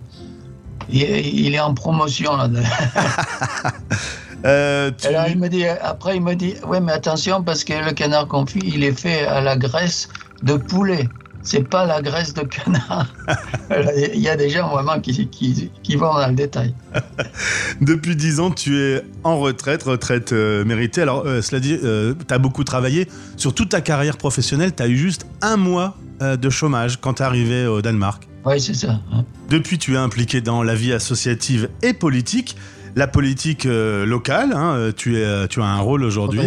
il, 0.90 1.02
il 1.02 1.56
est 1.56 1.60
en 1.60 1.74
promotion, 1.74 2.38
là. 2.38 2.48
Euh, 4.46 4.92
tu- 4.98 5.08
Alors 5.08 5.26
il 5.28 5.38
me 5.40 5.48
dit, 5.50 5.66
après 5.66 6.16
il 6.18 6.22
me 6.22 6.36
dit, 6.36 6.54
ouais 6.68 6.80
mais 6.80 6.92
attention 6.92 7.44
parce 7.44 7.64
que 7.64 7.74
le 7.74 7.92
canard 7.94 8.28
confit, 8.28 8.62
il 8.64 8.84
est 8.84 8.98
fait 8.98 9.26
à 9.26 9.42
la 9.42 9.58
graisse 9.58 10.08
de 10.44 10.54
poulet. 10.56 11.10
C'est 11.42 11.68
pas 11.70 11.86
la 11.86 12.02
graisse 12.02 12.34
de 12.34 12.42
canard. 12.42 13.06
Il 14.16 14.20
y 14.20 14.30
a 14.30 14.36
des 14.36 14.50
gens 14.50 14.68
vraiment 14.70 15.00
qui, 15.00 15.28
qui, 15.28 15.70
qui 15.84 15.96
vont 15.96 16.12
dans 16.16 16.28
le 16.28 16.34
détail. 16.34 16.74
Depuis 17.82 18.16
10 18.16 18.40
ans, 18.40 18.50
tu 18.50 18.80
es 18.82 19.04
en 19.24 19.38
retraite, 19.38 19.84
retraite 19.84 20.32
euh, 20.34 20.66
méritée. 20.66 21.04
Alors, 21.04 21.24
euh, 21.28 21.44
cela 21.44 21.60
dit, 21.60 21.78
tu 21.80 22.34
as 22.34 22.38
beaucoup 22.40 22.64
travaillé. 22.64 23.08
Sur 23.38 23.54
toute 23.54 23.70
ta 23.70 23.82
carrière 23.82 24.18
professionnelle, 24.18 24.74
tu 24.76 24.82
as 24.82 24.88
eu 24.88 24.98
juste 24.98 25.28
un 25.44 25.56
mois 25.58 25.96
de 26.20 26.50
chômage 26.50 26.98
quand 27.00 27.16
tu 27.16 27.22
es 27.22 27.26
arrivé 27.26 27.68
au 27.68 27.82
Danemark. 27.84 28.28
Oui, 28.46 28.60
c'est 28.60 28.74
ça. 28.74 29.00
hein. 29.14 29.24
Depuis, 29.50 29.78
tu 29.78 29.94
es 29.94 29.98
impliqué 29.98 30.42
dans 30.42 30.64
la 30.64 30.74
vie 30.74 30.94
associative 30.94 31.70
et 31.84 31.94
politique. 31.94 32.56
La 32.96 33.08
politique 33.08 33.66
euh, 33.66 34.06
locale, 34.06 34.54
hein, 34.54 34.74
euh, 34.76 34.92
tu, 34.96 35.18
es, 35.18 35.24
euh, 35.24 35.48
tu 35.48 35.62
as 35.62 35.66
un 35.66 35.80
rôle 35.80 36.04
aujourd'hui. 36.04 36.40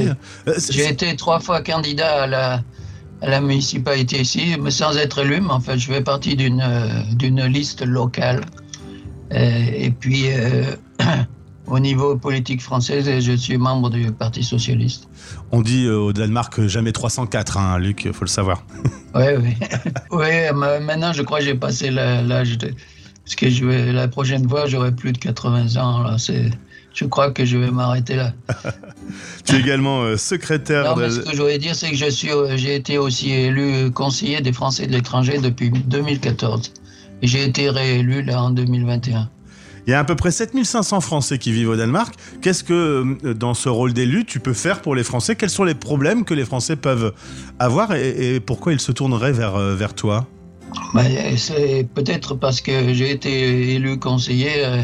Oui. 0.47 0.53
J'ai 0.71 0.89
été 0.89 1.15
trois 1.17 1.41
fois 1.41 1.61
candidat 1.63 2.23
à 2.23 2.27
la, 2.27 2.63
à 3.21 3.29
la 3.29 3.41
municipalité 3.43 4.21
ici, 4.23 4.57
mais 4.59 4.71
sans 4.71 4.97
être 4.97 5.19
élu, 5.19 5.41
mais 5.43 5.51
en 5.51 5.61
fait, 5.61 5.79
je 5.79 5.87
fais 5.93 6.01
partie 6.03 6.37
d'une 6.37 6.65
d'une 7.13 7.45
liste 7.45 7.85
locale. 7.85 8.41
Et 9.31 9.91
puis, 9.91 10.25
au 11.67 11.79
niveau 11.79 12.17
politique 12.17 12.63
français, 12.63 13.21
je 13.21 13.33
suis 13.37 13.59
membre 13.59 13.91
du 13.91 14.11
Parti 14.11 14.43
socialiste. 14.43 15.09
On 15.53 15.61
dit 15.61 15.87
au 15.87 16.15
Danemark 16.15 16.67
jamais 16.67 16.93
304, 16.93 17.59
hein, 17.59 17.79
Luc, 17.79 18.09
faut 18.13 18.25
le 18.25 18.31
savoir. 18.31 18.65
Oui, 19.15 19.25
oui. 19.39 19.55
oui, 20.11 20.27
ma- 20.55 20.81
maintenant, 20.81 21.13
je 21.13 21.23
crois 21.23 21.41
que 21.41 21.45
j'ai 21.45 21.55
passé 21.55 21.91
l'âge 21.91 22.57
de. 22.57 22.73
Parce 23.29 23.37
que 23.37 23.51
je 23.51 23.63
vais, 23.67 23.93
la 23.93 24.09
prochaine 24.09 24.49
fois, 24.49 24.65
j'aurai 24.65 24.91
plus 24.91 25.13
de 25.13 25.19
80 25.19 25.77
ans. 25.77 26.03
Là, 26.03 26.17
c'est, 26.17 26.51
je 26.95 27.05
crois 27.05 27.31
que 27.31 27.45
je 27.45 27.59
vais 27.59 27.71
m'arrêter 27.71 28.17
là. 28.17 28.33
tu 29.45 29.55
es 29.55 29.61
également 29.61 30.01
euh, 30.01 30.17
secrétaire 30.17 30.85
Non, 30.85 30.97
mais 30.97 31.11
ce 31.11 31.21
que 31.21 31.37
je 31.37 31.43
voulais 31.43 31.59
dire, 31.59 31.75
c'est 31.75 31.91
que 31.91 31.97
je 31.97 32.09
suis, 32.09 32.31
euh, 32.31 32.57
j'ai 32.57 32.75
été 32.75 32.97
aussi 32.97 33.31
élu 33.31 33.91
conseiller 33.91 34.41
des 34.41 34.55
Français 34.55 34.87
de 34.87 34.93
l'étranger 34.93 35.41
depuis 35.43 35.69
2014. 35.69 36.73
Et 37.21 37.27
j'ai 37.27 37.45
été 37.45 37.69
réélu 37.69 38.23
là 38.23 38.45
en 38.45 38.49
2021. 38.49 39.29
Il 39.87 39.91
y 39.91 39.93
a 39.93 39.99
à 39.99 40.05
peu 40.05 40.17
près 40.17 40.31
7500 40.31 41.03
Français 41.03 41.37
qui 41.37 41.53
vivent 41.53 41.69
au 41.69 41.77
Danemark. 41.77 42.15
Qu'est-ce 42.41 42.65
que, 42.65 43.19
euh, 43.27 43.35
dans 43.35 43.53
ce 43.53 43.69
rôle 43.69 43.93
d'élu, 43.93 44.25
tu 44.25 44.41
peux 44.41 44.55
faire 44.55 44.81
pour 44.81 44.95
les 44.95 45.05
Français? 45.05 45.37
Quels 45.37 45.51
sont 45.51 45.65
les 45.65 45.75
problèmes 45.75 46.25
que 46.25 46.33
les 46.33 46.47
Français 46.47 46.77
peuvent 46.77 47.13
avoir 47.59 47.95
et, 47.95 48.37
et 48.37 48.41
pourquoi 48.41 48.73
ils 48.73 48.81
se 48.81 48.91
tourneraient 48.91 49.33
vers, 49.33 49.59
vers 49.59 49.93
toi? 49.93 50.27
Ben, 50.95 51.37
c'est 51.37 51.87
peut-être 51.95 52.35
parce 52.35 52.61
que 52.61 52.93
j'ai 52.95 53.11
été 53.11 53.75
élu 53.75 53.99
conseiller. 53.99 54.65
euh, 54.65 54.83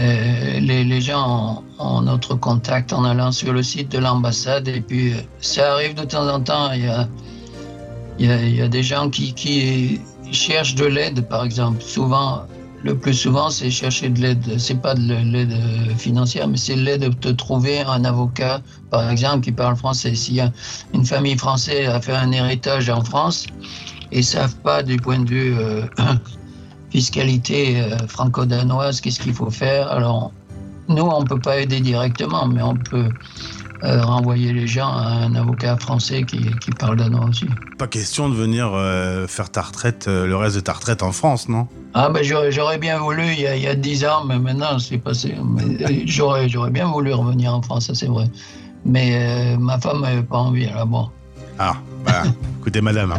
euh, 0.00 0.60
les, 0.60 1.00
gens 1.00 1.64
ont, 1.78 2.00
notre 2.02 2.34
contact 2.34 2.92
en 2.92 3.04
allant 3.04 3.32
sur 3.32 3.52
le 3.52 3.62
site 3.62 3.90
de 3.90 3.98
l'ambassade. 3.98 4.68
Et 4.68 4.80
puis, 4.80 5.12
euh, 5.12 5.16
ça 5.40 5.72
arrive 5.74 5.94
de 5.94 6.04
temps 6.04 6.28
en 6.32 6.40
temps. 6.40 6.70
Il 6.72 6.84
y 8.24 8.60
a, 8.60 8.68
des 8.68 8.82
gens 8.82 9.10
qui, 9.10 10.00
cherchent 10.30 10.74
de 10.74 10.84
l'aide, 10.84 11.26
par 11.28 11.44
exemple. 11.44 11.82
Souvent, 11.82 12.42
le 12.84 12.96
plus 12.96 13.14
souvent, 13.14 13.50
c'est 13.50 13.70
chercher 13.70 14.08
de 14.08 14.20
l'aide. 14.20 14.58
C'est 14.58 14.80
pas 14.80 14.94
de 14.94 15.14
l'aide 15.14 15.56
financière, 15.96 16.46
mais 16.48 16.58
c'est 16.58 16.76
l'aide 16.76 17.18
de 17.18 17.32
trouver 17.32 17.80
un 17.80 18.04
avocat, 18.04 18.60
par 18.90 19.10
exemple, 19.10 19.40
qui 19.40 19.52
parle 19.52 19.76
français. 19.76 20.14
S'il 20.14 20.34
y 20.36 20.40
a 20.40 20.52
une 20.94 21.04
famille 21.04 21.36
française 21.36 21.88
a 21.88 22.00
fait 22.00 22.14
un 22.14 22.30
héritage 22.30 22.88
en 22.88 23.02
France, 23.02 23.46
et 24.12 24.22
savent 24.22 24.56
pas 24.56 24.82
du 24.82 24.96
point 24.96 25.18
de 25.18 25.28
vue 25.28 25.54
euh, 25.58 25.82
fiscalité 26.90 27.80
euh, 27.80 27.96
franco-danoise 28.08 29.00
qu'est-ce 29.00 29.20
qu'il 29.20 29.34
faut 29.34 29.50
faire. 29.50 29.90
Alors, 29.90 30.32
nous, 30.88 31.04
on 31.04 31.24
peut 31.24 31.40
pas 31.40 31.60
aider 31.60 31.80
directement, 31.80 32.46
mais 32.46 32.62
on 32.62 32.74
peut 32.74 33.10
euh, 33.84 34.02
renvoyer 34.02 34.52
les 34.52 34.66
gens 34.66 34.88
à 34.88 35.06
un 35.06 35.36
avocat 35.36 35.76
français 35.76 36.24
qui, 36.24 36.40
qui 36.60 36.70
parle 36.72 36.96
danois 36.96 37.26
aussi. 37.26 37.46
Pas 37.78 37.86
question 37.86 38.28
de 38.28 38.34
venir 38.34 38.72
euh, 38.74 39.28
faire 39.28 39.50
ta 39.50 39.62
retraite, 39.62 40.08
euh, 40.08 40.26
le 40.26 40.34
reste 40.34 40.56
de 40.56 40.60
ta 40.60 40.72
retraite 40.72 41.04
en 41.04 41.12
France, 41.12 41.48
non? 41.48 41.68
Ah 41.94 42.08
ben 42.10 42.24
j'aurais 42.24 42.78
bien 42.78 42.98
voulu 42.98 43.22
il 43.24 43.40
y, 43.40 43.46
a, 43.46 43.54
il 43.54 43.62
y 43.62 43.68
a 43.68 43.76
10 43.76 44.04
ans, 44.04 44.24
mais 44.24 44.36
maintenant 44.40 44.80
c'est 44.80 44.98
passé. 44.98 45.36
J'aurais 46.06 46.48
j'aurais 46.48 46.70
bien 46.70 46.88
voulu 46.88 47.12
revenir 47.12 47.54
en 47.54 47.62
France, 47.62 47.86
ça 47.86 47.94
c'est 47.94 48.08
vrai. 48.08 48.28
Mais 48.84 49.56
ma 49.58 49.78
femme 49.78 50.00
n'avait 50.00 50.22
pas 50.22 50.38
envie, 50.38 50.66
alors 50.66 50.86
bon. 50.86 51.08
Ah, 51.58 51.76
voilà. 52.04 52.22
Écoutez, 52.60 52.80
madame. 52.80 53.12
hein. 53.12 53.18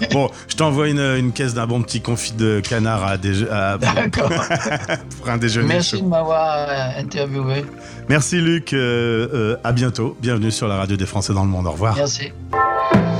bon, 0.12 0.30
je 0.48 0.56
t'envoie 0.56 0.88
une, 0.88 1.00
une 1.00 1.32
caisse 1.32 1.54
d'un 1.54 1.66
bon 1.66 1.82
petit 1.82 2.00
confit 2.00 2.32
de 2.32 2.60
canard 2.60 3.04
à 3.04 3.16
déje- 3.16 3.50
à- 3.50 3.78
D'accord. 3.94 4.30
pour 5.18 5.30
un 5.30 5.36
déjeuner 5.38 5.68
Merci 5.74 5.96
chaud. 5.98 6.04
de 6.04 6.08
m'avoir 6.08 6.56
euh, 6.68 7.00
interviewé. 7.00 7.64
Merci, 8.08 8.40
Luc. 8.40 8.72
euh, 8.72 9.28
euh, 9.32 9.56
à 9.64 9.72
bientôt. 9.72 10.16
Bienvenue 10.20 10.50
sur 10.50 10.68
la 10.68 10.76
radio 10.76 10.96
des 10.96 11.06
Français 11.06 11.32
dans 11.32 11.44
le 11.44 11.50
monde. 11.50 11.66
Au 11.66 11.72
revoir. 11.72 11.96
Merci. 11.96 12.32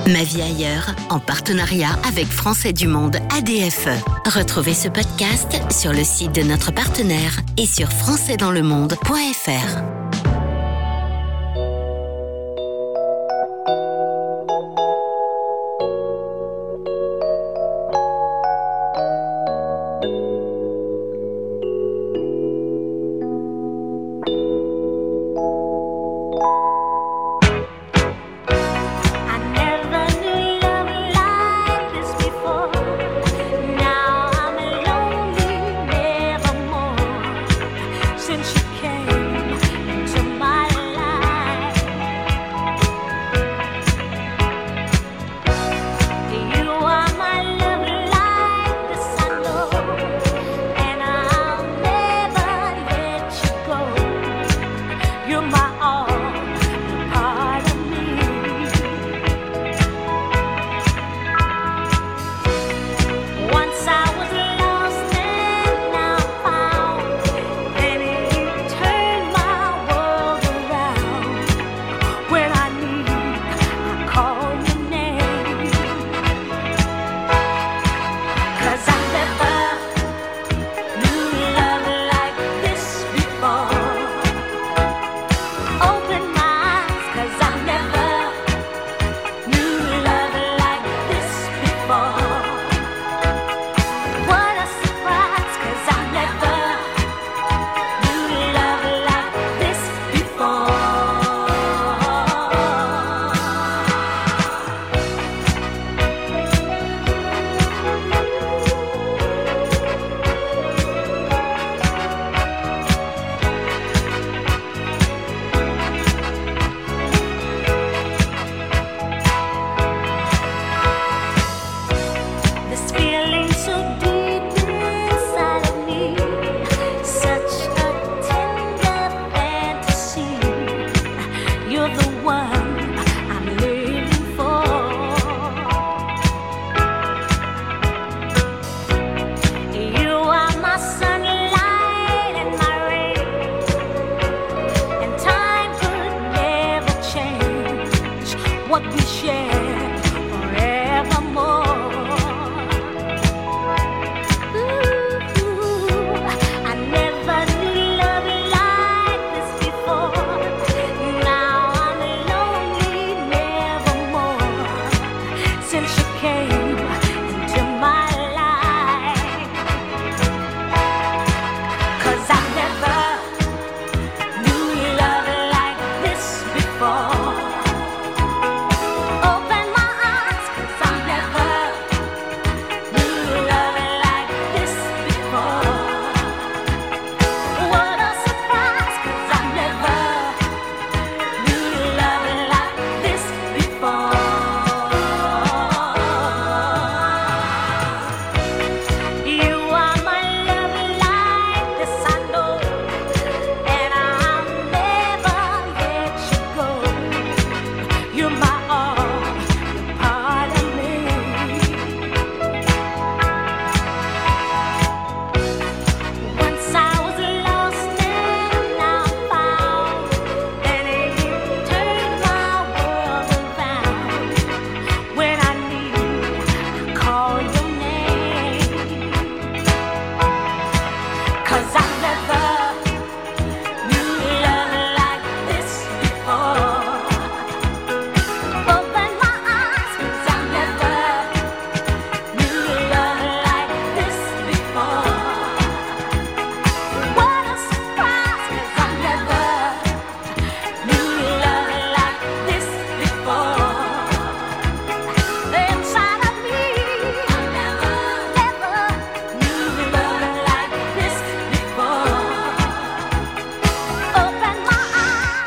Ma 0.07 0.23
vie 0.23 0.43
ailleurs, 0.43 0.95
en 1.09 1.19
partenariat 1.19 1.89
avec 2.07 2.27
Français 2.27 2.75
du 2.75 2.89
Monde 2.89 3.17
ADFE. 3.35 3.89
Retrouvez 4.27 4.75
ce 4.75 4.89
podcast 4.89 5.51
sur 5.71 5.93
le 5.93 6.05
site 6.05 6.35
de 6.35 6.43
notre 6.43 6.73
partenaire 6.75 7.41
et 7.57 7.65
sur 7.65 7.89
françaisdanslemonde.fr. 7.89 10.04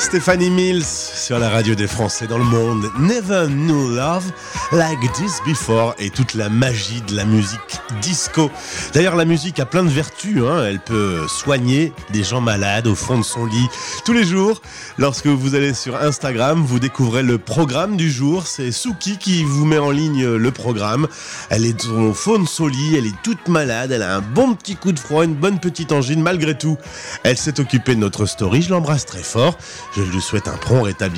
Stéphanie 0.08 0.50
Mills 0.50 1.07
sur 1.28 1.40
la 1.40 1.50
radio 1.50 1.76
des 1.76 1.88
Français 1.88 2.26
dans 2.26 2.38
le 2.38 2.46
monde. 2.46 2.90
Never 3.00 3.48
knew 3.48 3.94
love 3.94 4.24
like 4.72 5.12
this 5.12 5.42
before 5.46 5.94
et 6.00 6.10
toute 6.10 6.36
la 6.36 6.48
magie 6.48 7.02
de 7.02 7.18
la 7.18 7.26
musique 7.26 7.82
disco. 8.02 8.50
D'ailleurs, 8.94 9.18
la 9.18 9.26
musique 9.26 9.60
a 9.60 9.66
plein 9.66 9.84
de 9.84 9.90
vertus. 9.90 10.42
hein. 10.42 10.64
Elle 10.66 10.80
peut 10.80 11.28
soigner 11.28 11.92
des 12.14 12.24
gens 12.24 12.40
malades 12.40 12.88
au 12.88 12.96
fond 12.96 13.18
de 13.18 13.26
son 13.26 13.46
lit. 13.46 13.68
Tous 14.06 14.14
les 14.14 14.24
jours, 14.24 14.62
lorsque 14.98 15.28
vous 15.28 15.54
allez 15.54 15.74
sur 15.74 15.98
Instagram, 15.98 16.64
vous 16.66 16.80
découvrez 16.80 17.24
le 17.24 17.38
programme 17.38 17.98
du 17.98 18.10
jour. 18.10 18.48
C'est 18.48 18.72
Suki 18.72 19.18
qui 19.18 19.44
vous 19.44 19.66
met 19.66 19.80
en 19.80 19.92
ligne 19.92 20.26
le 20.26 20.52
programme. 20.52 21.10
Elle 21.50 21.66
est 21.66 21.88
au 21.88 22.14
fond 22.14 22.40
de 22.40 22.48
son 22.48 22.68
lit, 22.68 22.96
elle 22.96 23.06
est 23.06 23.22
toute 23.22 23.50
malade, 23.50 23.92
elle 23.92 24.04
a 24.04 24.16
un 24.16 24.22
bon 24.22 24.56
petit 24.56 24.78
coup 24.78 24.94
de 24.94 25.00
froid, 25.00 25.26
une 25.26 25.36
bonne 25.36 25.60
petite 25.60 25.92
angine. 25.92 26.22
Malgré 26.22 26.58
tout, 26.58 26.78
elle 27.24 27.38
s'est 27.38 27.60
occupée 27.60 27.96
de 27.96 28.00
notre 28.00 28.26
story. 28.28 28.62
Je 28.62 28.70
l'embrasse 28.70 29.06
très 29.06 29.24
fort. 29.24 29.58
Je 29.98 30.04
lui 30.04 30.22
souhaite 30.22 30.48
un 30.48 30.56
prompt 30.56 30.84
rétablissement, 30.84 31.17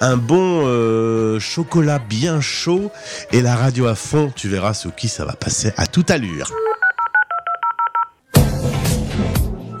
un 0.00 0.16
bon 0.16 0.66
euh, 0.66 1.38
chocolat 1.38 1.98
bien 1.98 2.40
chaud 2.40 2.90
et 3.32 3.40
la 3.40 3.56
radio 3.56 3.86
à 3.86 3.94
fond. 3.94 4.32
Tu 4.34 4.48
verras 4.48 4.74
sous 4.74 4.90
qui 4.90 5.08
ça 5.08 5.24
va 5.24 5.34
passer 5.34 5.72
à 5.76 5.86
toute 5.86 6.10
allure. 6.10 6.50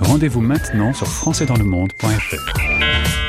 Rendez-vous 0.00 0.40
maintenant 0.40 0.92
sur 0.92 1.08
françaisdanslemonde.fr. 1.08 3.23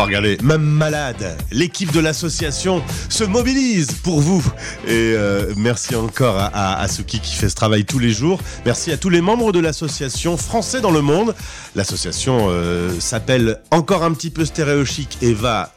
Oh, 0.00 0.04
regardez, 0.04 0.38
même 0.44 0.62
malade, 0.62 1.36
l'équipe 1.50 1.90
de 1.90 1.98
l'association 1.98 2.84
se 3.08 3.24
mobilise 3.24 3.90
pour 4.04 4.20
vous. 4.20 4.44
Et 4.86 4.90
euh, 4.92 5.52
merci 5.56 5.96
encore 5.96 6.36
à, 6.38 6.78
à, 6.78 6.86
Suki 6.86 7.18
qui 7.18 7.34
fait 7.34 7.48
ce 7.48 7.56
travail 7.56 7.84
tous 7.84 7.98
les 7.98 8.10
jours. 8.10 8.40
Merci 8.64 8.92
à 8.92 8.96
tous 8.96 9.08
les 9.08 9.20
membres 9.20 9.50
de 9.50 9.58
l'association 9.58 10.36
Français 10.36 10.80
dans 10.80 10.92
le 10.92 11.00
monde. 11.00 11.34
L'association 11.74 12.46
euh, 12.48 12.92
s'appelle 13.00 13.58
encore 13.72 14.04
un 14.04 14.12
petit 14.12 14.30
peu 14.30 14.44
stéréochique 14.44 15.18
et 15.20 15.32
va 15.32 15.72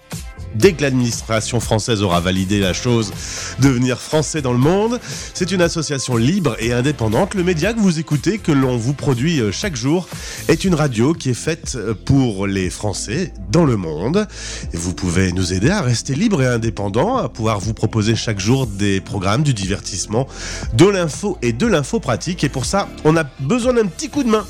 dès 0.55 0.73
que 0.73 0.81
l'administration 0.81 1.59
française 1.59 2.01
aura 2.01 2.21
validé 2.21 2.59
la 2.59 2.73
chose, 2.73 3.13
devenir 3.59 3.99
français 3.99 4.41
dans 4.41 4.53
le 4.53 4.59
monde. 4.59 4.99
C'est 5.33 5.51
une 5.51 5.61
association 5.61 6.15
libre 6.17 6.55
et 6.59 6.73
indépendante. 6.73 7.33
Le 7.35 7.43
média 7.43 7.73
que 7.73 7.79
vous 7.79 7.99
écoutez, 7.99 8.37
que 8.37 8.51
l'on 8.51 8.77
vous 8.77 8.93
produit 8.93 9.39
euh, 9.39 9.51
chaque 9.51 9.75
jour, 9.75 10.07
est 10.47 10.63
une 10.63 10.75
radio 10.75 11.13
qui 11.13 11.29
est 11.29 11.33
faite 11.33 11.73
euh, 11.75 11.93
pour 11.93 12.47
les 12.47 12.69
Français 12.69 13.33
dans 13.49 13.65
le 13.65 13.77
monde. 13.77 14.27
Vous 14.73 14.93
pouvez 14.93 15.31
nous 15.31 15.53
aider 15.53 15.69
à 15.69 15.81
rester 15.81 16.15
libre 16.15 16.41
et 16.41 16.47
indépendant, 16.47 17.17
à 17.17 17.29
pouvoir 17.29 17.59
vous 17.59 17.73
proposer 17.73 18.15
chaque 18.15 18.39
jour 18.39 18.67
des 18.67 19.01
programmes, 19.01 19.43
du 19.43 19.53
divertissement, 19.53 20.27
de 20.73 20.85
l'info 20.85 21.37
et 21.41 21.53
de 21.53 21.67
l'info 21.67 21.99
pratique. 21.99 22.43
Et 22.43 22.49
pour 22.49 22.65
ça, 22.65 22.89
on 23.03 23.17
a 23.17 23.23
besoin 23.39 23.73
d'un 23.73 23.85
petit 23.85 24.09
coup 24.09 24.23
de 24.23 24.29
main. 24.29 24.45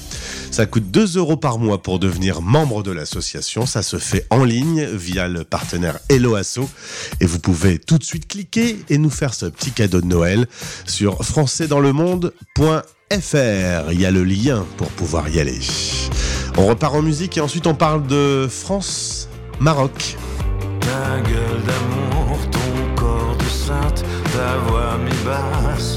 Ça 0.52 0.66
coûte 0.66 0.92
2 0.92 1.18
euros 1.18 1.38
par 1.38 1.60
mois 1.60 1.82
pour 1.82 1.98
devenir 1.98 2.42
membre 2.42 2.84
de 2.84 2.92
l'association. 2.92 3.66
Ça 3.66 3.82
se 3.82 3.98
fait 3.98 4.28
en 4.30 4.44
ligne 4.44 4.86
via 4.86 5.30
le 5.30 5.46
partenaire 5.92 6.00
Hello 6.10 6.36
Asso. 6.36 6.70
Et 7.20 7.26
vous 7.26 7.40
pouvez 7.40 7.80
tout 7.80 7.98
de 7.98 8.04
suite 8.04 8.28
cliquer 8.28 8.78
et 8.90 8.98
nous 8.98 9.10
faire 9.10 9.34
ce 9.34 9.46
petit 9.46 9.72
cadeau 9.72 10.02
de 10.02 10.08
Noël 10.08 10.46
sur 10.86 11.24
françaisdanslemonde.fr. 11.24 13.92
Il 13.92 14.00
y 14.00 14.06
a 14.06 14.12
le 14.12 14.24
lien 14.24 14.66
pour 14.78 14.88
pouvoir 14.90 15.28
y 15.30 15.40
aller. 15.40 15.60
On 16.58 16.68
repart 16.68 16.94
en 16.96 17.02
musique 17.02 17.38
et 17.38 17.42
ensuite 17.42 17.66
on 17.68 17.76
parle 17.76 18.08
de 18.08 18.48
France-Maroc. 18.50 20.18
Ta 20.82 21.20
gueule 21.22 21.62
d'amour, 21.66 22.38
ton 22.52 22.96
corps 22.96 23.38
de 23.38 23.46
sainte, 23.46 24.04
ta 24.34 24.58
voix 24.68 24.98
mi-basse, 24.98 25.96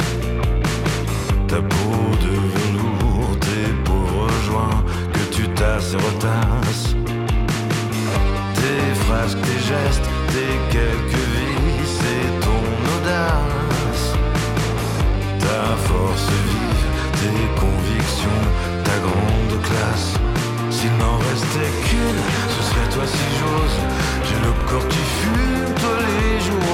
ta 1.49 1.57
peau 1.57 2.15
de 2.21 2.29
velours, 2.29 3.37
tes 3.41 3.73
pauvres 3.85 4.31
joints 4.47 4.85
que 5.13 5.25
tu 5.35 5.49
tasses 5.55 5.95
et 5.95 5.97
retasses, 5.97 6.94
tes 9.23 9.61
gestes, 9.61 10.09
tes 10.29 10.59
quelques 10.71 11.27
vies, 11.35 11.87
c'est 11.99 12.41
ton 12.45 12.65
audace, 12.95 14.07
ta 15.39 15.77
force 15.87 16.29
vive, 16.49 16.87
tes 17.21 17.61
convictions, 17.61 18.45
ta 18.83 18.97
grande 19.07 19.63
classe. 19.63 20.15
S'il 20.71 20.91
n'en 20.99 21.19
restait 21.31 21.73
qu'une, 21.87 22.23
ce 22.55 22.61
serait 22.69 22.91
toi 22.95 23.07
si 23.07 23.27
j'ose. 23.39 23.79
J'ai 24.27 24.41
le 24.47 24.53
corps 24.69 24.89
qui 24.89 25.05
fume, 25.19 25.75
toi 25.81 25.95
les 26.07 26.41
jours. 26.41 26.65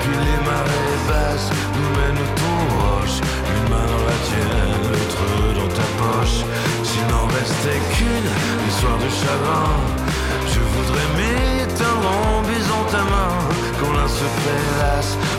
Puis 0.00 0.16
les 0.28 0.40
marées 0.50 0.98
basses 1.08 1.50
nous 1.74 1.90
mènent 1.96 2.28
ton 2.40 2.58
roche. 2.76 3.18
Une 3.54 3.70
main 3.70 3.86
dans 3.92 4.04
la 4.10 4.18
tienne, 4.26 4.74
l'autre 4.92 5.24
dans 5.58 5.72
ta 5.78 5.88
poche. 6.00 6.38
S'il 6.82 7.06
n'en 7.12 7.26
restait 7.38 7.82
qu'une, 7.94 8.30
les 8.64 8.72
soirs 8.78 8.98
de 8.98 9.10
chagrin. 9.20 10.05
Je 10.54 10.60
voudrais 10.60 11.08
m'éteindre 11.16 12.10
en 12.28 12.42
baisant 12.42 12.84
ta 12.90 13.02
main. 13.12 13.34
Quand 13.80 13.92
l'un 13.92 14.08
se 14.08 14.24
fait 14.42 14.76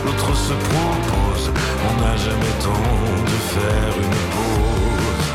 l'autre 0.04 0.34
se 0.36 0.52
propose. 0.52 1.50
On 1.88 1.94
n'a 2.00 2.16
jamais 2.16 2.54
temps 2.62 2.94
de 3.32 3.38
faire 3.54 3.92
une 4.04 4.20
pause. 4.34 5.26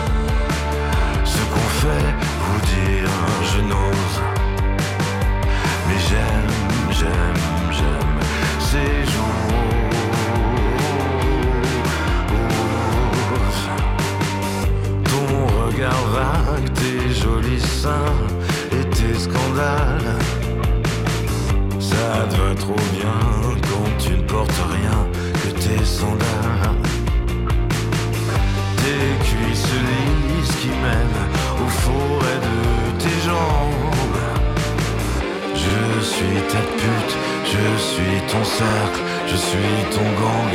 Ce 1.25 1.41
qu'on 1.51 1.69
fait, 1.81 2.09
vous 2.43 2.61
dire, 2.75 3.13
je 3.51 3.59
n'ose. 3.61 4.17
Mais 5.87 5.99
j'aime, 6.07 6.53
j'aime, 6.91 7.41
j'aime 7.71 8.19
ces 8.59 9.11
jours. 9.11 9.53
regard 15.65 16.05
vague, 16.13 16.73
tes 16.73 17.13
jolis 17.13 17.59
seins 17.59 18.32
ça 21.79 22.27
te 22.29 22.35
va 22.35 22.55
trop 22.55 22.75
bien 22.93 23.19
quand 23.69 23.89
tu 23.99 24.11
ne 24.11 24.23
portes 24.23 24.61
rien 24.69 25.07
que 25.33 25.49
tes 25.59 25.85
sandales. 25.85 26.81
Tes 28.77 29.07
cuisses 29.23 29.73
lisses 29.89 30.55
qui 30.61 30.67
mènent 30.67 31.23
au 31.63 31.69
forêt 31.69 32.39
de 32.49 32.57
tes 32.99 33.19
jambes. 33.25 34.19
Je 35.55 36.03
suis 36.03 36.41
ta 36.51 36.61
pute, 36.77 37.15
je 37.45 37.81
suis 37.81 38.19
ton 38.31 38.43
cercle, 38.43 39.01
je 39.27 39.35
suis 39.35 39.75
ton 39.95 40.07
gang. 40.21 40.53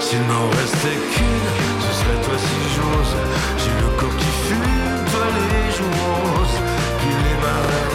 S'il 0.00 0.20
n'en 0.20 0.48
restait 0.50 1.00
qu'une, 1.12 1.48
ce 1.84 1.92
serait 1.98 2.20
toi 2.24 2.38
si 2.38 2.58
j'ose. 2.74 3.14
J'ai 3.58 3.74
le 3.82 3.90
corps 3.98 4.16
qui 4.16 4.32
fume, 4.46 5.04
toi 5.12 5.26
les 5.36 5.70
joues 5.76 5.98
roses. 6.04 6.58
Puis 6.98 7.14
les 7.24 7.87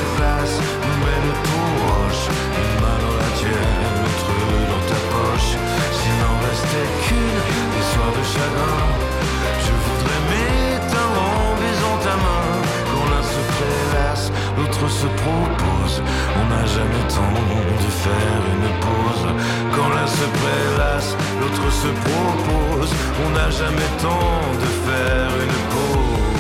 n'en 6.74 6.80
restait 6.80 7.08
qu'une, 7.08 7.40
des 7.76 7.86
soirs 7.94 8.14
de 8.18 8.24
chagrin. 8.34 8.88
Je 9.66 9.74
voudrais 9.86 10.22
m'éteindre 10.30 11.22
en 11.22 11.56
baisant 11.60 11.98
ta 12.04 12.16
main. 12.16 12.50
Quand 12.92 13.06
l'un 13.12 13.24
se 13.24 13.42
prélasse, 13.54 14.32
l'autre 14.58 14.88
se 14.90 15.08
propose. 15.24 16.02
On 16.40 16.46
n'a 16.50 16.66
jamais 16.66 17.06
temps 17.10 17.42
de 17.84 17.90
faire 18.04 18.42
une 18.54 18.70
pause. 18.86 19.26
Quand 19.76 19.90
l'un 19.90 20.08
se 20.08 20.28
prélasse, 20.40 21.16
l'autre 21.40 21.72
se 21.72 21.90
propose. 22.08 22.92
On 23.26 23.30
n'a 23.32 23.50
jamais 23.50 23.90
temps 24.02 24.42
de 24.62 24.70
faire 24.86 25.32
une 25.46 25.60
pause. 25.72 26.33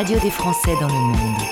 Radio 0.00 0.18
des 0.20 0.30
Français 0.30 0.74
dans 0.80 0.88
le 0.88 0.94
monde. 0.94 1.42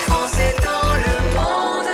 Français 0.00 0.56
dans 0.64 0.94
le 1.04 1.14
monde. 1.36 1.86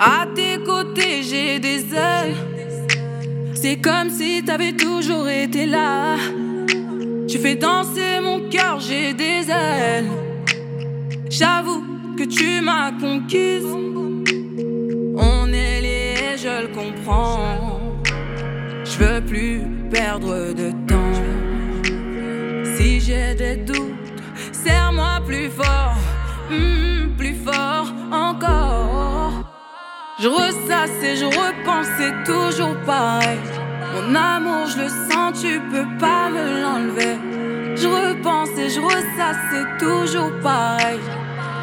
À 0.00 0.26
tes 0.34 0.58
côtés, 0.64 1.22
j'ai 1.22 1.60
des 1.60 1.94
ailes. 1.94 2.34
C'est 3.54 3.80
comme 3.80 4.10
si 4.10 4.42
t'avais 4.44 4.72
toujours 4.72 4.91
Si 22.76 23.00
j'ai 23.00 23.34
des 23.34 23.56
doutes, 23.56 24.12
serre-moi 24.50 25.20
plus 25.26 25.48
fort, 25.48 25.96
Hmm, 26.50 27.16
plus 27.16 27.36
fort 27.44 27.86
encore. 28.10 29.32
Je 30.20 30.28
ressasse 30.28 31.02
et 31.02 31.16
je 31.16 31.24
repense, 31.24 31.86
c'est 31.98 32.24
toujours 32.24 32.76
pareil. 32.84 33.38
Mon 33.94 34.14
amour, 34.14 34.66
je 34.66 34.78
le 34.82 34.88
sens, 34.88 35.40
tu 35.40 35.60
peux 35.70 35.86
pas 35.98 36.28
me 36.30 36.62
l'enlever. 36.62 37.16
Je 37.76 37.86
repense 37.86 38.50
et 38.58 38.70
je 38.70 38.80
ressasse, 38.80 39.42
c'est 39.52 39.84
toujours 39.84 40.32
pareil. 40.42 40.98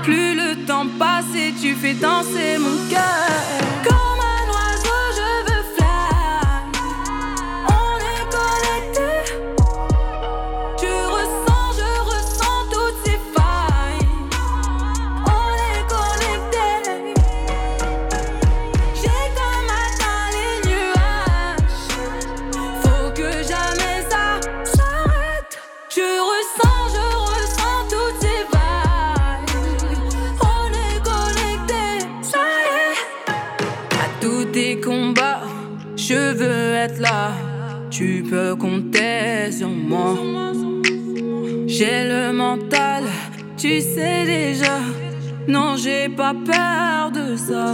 Plus 0.03 0.33
le 0.33 0.65
temps 0.65 0.87
passe 0.97 1.35
et 1.35 1.51
tu 1.61 1.73
fais 1.75 1.93
danser 1.93 2.57
mon 2.57 2.89
cœur. 2.89 4.08
J'ai 41.79 42.03
le 42.03 42.33
mental, 42.33 43.03
tu 43.55 43.79
sais 43.79 44.25
déjà. 44.25 44.79
Non, 45.47 45.77
j'ai 45.77 46.09
pas 46.09 46.33
peur 46.33 47.11
de 47.11 47.37
ça. 47.37 47.73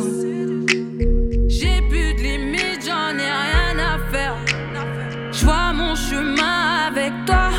J'ai 1.48 1.82
plus 1.90 2.14
de 2.14 2.22
limites, 2.22 2.86
j'en 2.86 3.18
ai 3.18 3.32
rien 3.48 3.78
à 3.80 3.98
faire. 4.12 4.36
Je 5.32 5.44
vois 5.44 5.74
mon 5.74 5.96
chemin 5.96 6.88
avec 6.88 7.14
toi. 7.26 7.50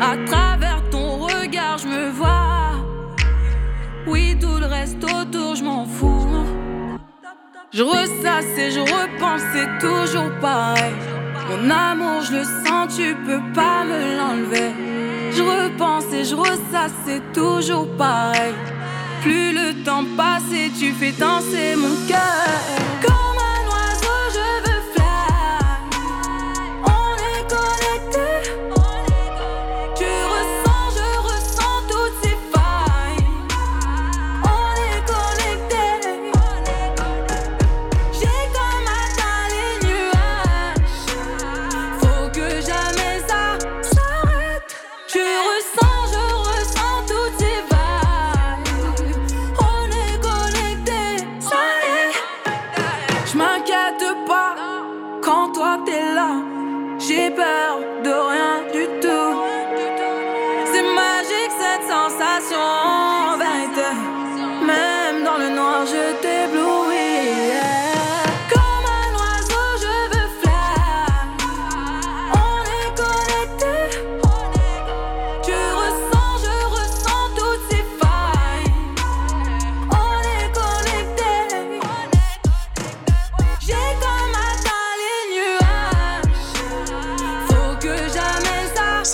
À 0.00 0.16
travers 0.24 0.82
ton 0.90 1.18
regard, 1.26 1.78
je 1.78 1.88
me 1.88 2.10
vois. 2.10 2.76
Oui, 4.06 4.36
tout 4.40 4.58
le 4.60 4.66
reste 4.66 5.02
autour, 5.02 5.56
je 5.56 5.64
m'en 5.64 5.84
fous. 5.84 6.28
Je 7.72 7.82
ressasse 7.82 8.56
et 8.56 8.70
je 8.70 8.80
repense, 8.80 9.42
c'est 9.52 9.78
toujours 9.80 10.30
pareil. 10.40 10.94
Mon 11.48 11.70
amour, 11.70 12.22
je 12.22 12.32
le 12.32 12.44
sens, 12.44 12.94
tu 12.96 13.14
peux 13.26 13.40
pas 13.54 13.84
me 13.84 14.16
l'enlever. 14.18 14.70
Je 15.32 15.42
repense 15.42 16.04
et 16.12 16.24
je 16.24 16.34
ressasse, 16.34 16.92
c'est 17.06 17.32
toujours 17.32 17.88
pareil. 17.96 18.54
Plus 19.22 19.52
le 19.52 19.82
temps 19.82 20.04
passe 20.16 20.50
et 20.52 20.70
tu 20.78 20.92
fais 20.92 21.12
danser 21.12 21.74
mon 21.76 21.94
cœur. 22.06 23.17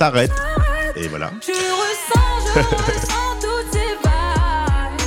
S'arrête. 0.04 0.32
Et 0.96 1.08
voilà. 1.08 1.30
Je 1.40 1.50
ressens, 1.50 2.44
je 2.44 2.58
ressens 2.60 3.40
toutes 3.40 3.72
ces 3.72 3.78
vibes. 3.78 5.00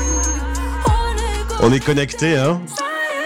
On 0.87 1.61
est 1.61 1.65
On 1.67 1.71
est 1.71 1.85
connecté, 1.85 2.35
hein 2.35 2.59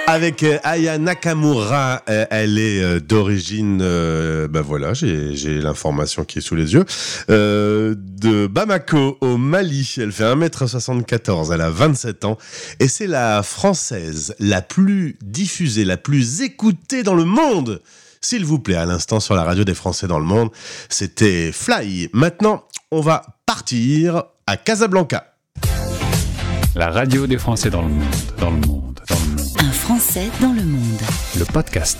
avec 0.07 0.43
euh, 0.43 0.57
Aya 0.63 0.97
Nakamura, 0.97 2.01
Euh, 2.09 2.25
elle 2.29 2.59
est 2.59 2.83
euh, 2.83 2.99
d'origine, 2.99 3.79
euh, 3.81 4.49
ben 4.49 4.59
voilà, 4.59 4.93
j'ai 4.93 5.33
j'ai 5.33 5.61
l'information 5.61 6.25
qui 6.25 6.39
est 6.39 6.41
sous 6.41 6.55
les 6.55 6.73
yeux, 6.73 6.83
euh, 7.29 7.95
de 7.97 8.47
Bamako 8.47 9.17
au 9.21 9.37
Mali. 9.37 9.95
Elle 9.97 10.11
fait 10.11 10.25
1m74, 10.25 11.53
elle 11.53 11.61
a 11.61 11.69
27 11.69 12.25
ans 12.25 12.37
et 12.81 12.89
c'est 12.89 13.07
la 13.07 13.43
française 13.43 14.35
la 14.39 14.61
plus 14.61 15.17
diffusée, 15.21 15.85
la 15.85 15.95
plus 15.95 16.41
écoutée 16.41 17.03
dans 17.03 17.15
le 17.15 17.23
monde. 17.23 17.81
S'il 18.23 18.45
vous 18.45 18.59
plaît, 18.59 18.75
à 18.75 18.85
l'instant 18.85 19.19
sur 19.19 19.33
la 19.33 19.43
radio 19.43 19.63
des 19.63 19.73
Français 19.73 20.05
dans 20.05 20.19
le 20.19 20.25
monde, 20.25 20.51
c'était 20.89 21.51
Fly. 21.51 22.07
Maintenant, 22.13 22.65
on 22.91 23.01
va 23.01 23.23
partir 23.47 24.25
à 24.45 24.57
Casablanca. 24.57 25.33
La 26.75 26.91
radio 26.91 27.25
des 27.25 27.39
Français 27.39 27.71
dans 27.71 27.81
le 27.81 27.87
monde, 27.87 28.15
dans 28.37 28.51
le 28.51 28.57
monde, 28.57 28.99
dans 29.09 29.15
le 29.15 29.25
monde. 29.25 29.47
Un 29.59 29.71
Français 29.71 30.29
dans 30.39 30.53
le 30.53 30.61
monde. 30.61 31.01
Le 31.35 31.45
podcast. 31.45 31.99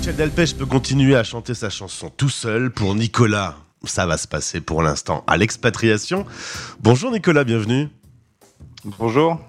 Michel 0.00 0.16
Delpech 0.16 0.54
peut 0.54 0.66
continuer 0.66 1.16
à 1.16 1.24
chanter 1.24 1.54
sa 1.54 1.70
chanson 1.70 2.10
tout 2.14 2.28
seul 2.28 2.70
pour 2.70 2.94
Nicolas. 2.94 3.56
Ça 3.84 4.04
va 4.04 4.18
se 4.18 4.28
passer 4.28 4.60
pour 4.60 4.82
l'instant 4.82 5.24
à 5.26 5.38
l'expatriation. 5.38 6.26
Bonjour 6.80 7.10
Nicolas, 7.10 7.44
bienvenue. 7.44 7.88
Bonjour. 8.98 9.40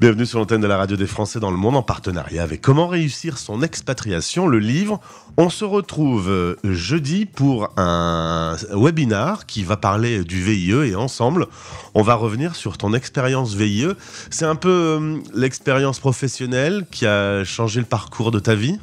Bienvenue 0.00 0.24
sur 0.24 0.38
l'antenne 0.38 0.62
de 0.62 0.66
la 0.66 0.78
radio 0.78 0.96
des 0.96 1.06
Français 1.06 1.40
dans 1.40 1.50
le 1.50 1.58
monde 1.58 1.76
en 1.76 1.82
partenariat 1.82 2.42
avec 2.42 2.62
Comment 2.62 2.88
réussir 2.88 3.36
son 3.36 3.60
expatriation, 3.60 4.48
le 4.48 4.58
livre. 4.58 4.98
On 5.36 5.50
se 5.50 5.62
retrouve 5.66 6.30
euh, 6.30 6.56
jeudi 6.64 7.26
pour 7.26 7.68
un 7.76 8.56
webinar 8.72 9.44
qui 9.44 9.62
va 9.62 9.76
parler 9.76 10.24
du 10.24 10.42
VIE 10.42 10.88
et 10.88 10.94
ensemble, 10.94 11.48
on 11.92 12.00
va 12.00 12.14
revenir 12.14 12.56
sur 12.56 12.78
ton 12.78 12.94
expérience 12.94 13.52
VIE. 13.52 13.88
C'est 14.30 14.46
un 14.46 14.56
peu 14.56 14.70
euh, 14.70 15.18
l'expérience 15.34 15.98
professionnelle 15.98 16.86
qui 16.90 17.04
a 17.04 17.44
changé 17.44 17.80
le 17.80 17.86
parcours 17.86 18.30
de 18.30 18.38
ta 18.38 18.54
vie? 18.54 18.78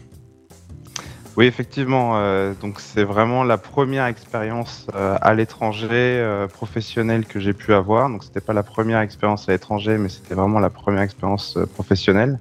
Oui, 1.38 1.46
effectivement. 1.46 2.18
euh, 2.18 2.56
donc 2.56 2.80
c'est 2.80 3.04
vraiment 3.04 3.44
la 3.44 3.60
première 3.60 4.08
expérience 4.08 4.88
euh, 4.96 5.18
à 5.22 5.36
l'étranger 5.36 5.88
euh, 5.92 6.48
professionnelle 6.48 7.28
que 7.28 7.40
j'ai 7.40 7.54
pu 7.54 7.74
avoir. 7.74 8.10
Donc 8.10 8.24
c'était 8.24 8.42
pas 8.42 8.54
la 8.54 8.64
première 8.64 9.02
expérience 9.02 9.48
à 9.48 9.52
l'étranger, 9.52 10.00
mais 10.00 10.10
c'était 10.10 10.34
vraiment 10.34 10.60
la 10.60 10.72
première 10.72 11.04
expérience 11.04 11.56
euh, 11.58 11.68
professionnelle 11.68 12.40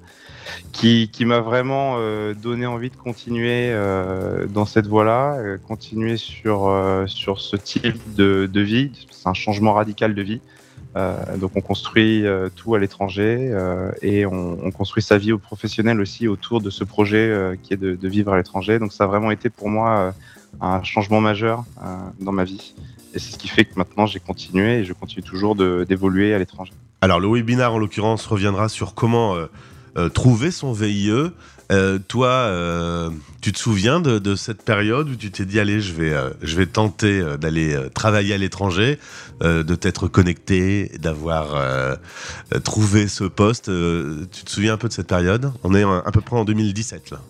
qui, 0.72 1.10
qui 1.12 1.26
m'a 1.26 1.40
vraiment 1.40 1.96
euh, 1.98 2.34
donné 2.34 2.66
envie 2.66 2.90
de 2.90 2.96
continuer 2.96 3.70
euh, 3.72 4.46
dans 4.46 4.64
cette 4.64 4.86
voie-là, 4.86 5.58
continuer 5.66 6.16
sur 6.16 6.72
sur 7.06 7.40
ce 7.40 7.56
type 7.56 8.14
de, 8.14 8.48
de 8.50 8.60
vie. 8.62 8.92
C'est 9.10 9.28
un 9.28 9.34
changement 9.34 9.74
radical 9.74 10.14
de 10.14 10.22
vie. 10.22 10.42
Euh, 10.96 11.36
donc 11.36 11.52
on 11.56 11.60
construit 11.60 12.26
euh, 12.26 12.48
tout 12.54 12.74
à 12.74 12.78
l'étranger 12.78 13.50
euh, 13.52 13.90
et 14.00 14.24
on, 14.24 14.58
on 14.64 14.70
construit 14.70 15.02
sa 15.02 15.18
vie 15.18 15.30
au 15.30 15.38
professionnel 15.38 16.00
aussi 16.00 16.26
autour 16.26 16.62
de 16.62 16.70
ce 16.70 16.84
projet 16.84 17.56
qui 17.62 17.74
est 17.74 17.76
de, 17.76 18.08
vivre 18.08 18.32
à 18.32 18.36
l'étranger. 18.36 18.78
Donc 18.78 18.92
ça 18.92 19.04
a 19.04 19.06
vraiment 19.06 19.30
été 19.30 19.50
pour 19.50 19.68
moi 19.68 20.14
un 20.60 20.82
changement 20.82 21.20
majeur 21.20 21.64
dans 22.20 22.32
ma 22.32 22.44
vie. 22.44 22.74
Et 23.14 23.18
c'est 23.18 23.32
ce 23.32 23.38
qui 23.38 23.48
fait 23.48 23.64
que 23.64 23.74
maintenant 23.76 24.06
j'ai 24.06 24.20
continué 24.20 24.78
et 24.78 24.84
je 24.84 24.92
continue 24.92 25.22
toujours 25.22 25.54
d'évoluer 25.54 26.32
à 26.34 26.38
l'étranger. 26.38 26.72
Alors 27.00 27.20
le 27.20 27.28
webinaire 27.28 27.74
en 27.74 27.78
l'occurrence 27.78 28.24
reviendra 28.26 28.68
sur 28.68 28.94
comment 28.94 29.34
trouver 30.14 30.50
son 30.50 30.72
VIE. 30.72 31.30
Euh, 31.72 31.98
toi, 31.98 32.28
euh, 32.28 33.10
tu 33.40 33.52
te 33.52 33.58
souviens 33.58 34.00
de, 34.00 34.34
cette 34.36 34.62
période 34.62 35.08
où 35.08 35.16
tu 35.16 35.30
t'es 35.30 35.44
dit 35.44 35.58
allez, 35.58 35.80
je 35.80 35.92
vais, 35.92 36.12
euh, 36.12 36.30
je 36.42 36.56
vais 36.56 36.66
tenter 36.66 37.22
d'aller 37.38 37.76
travailler 37.94 38.34
à 38.34 38.38
l'étranger, 38.38 38.98
de 39.40 39.74
t'être 39.74 40.08
connecté, 40.08 40.90
d'avoir 40.98 41.98
trouvé 42.64 43.08
ce 43.08 43.24
poste. 43.24 43.66
Tu 43.66 44.44
te 44.44 44.50
souviens 44.50 44.74
un 44.74 44.76
peu 44.76 44.88
de 44.88 44.92
cette 44.92 45.08
période? 45.08 45.52
On 45.64 45.74
est 45.74 45.82
à 45.82 46.10
peu 46.12 46.20
près 46.20 46.36
en 46.36 46.44
2017 46.44 47.10
là. 47.10 47.20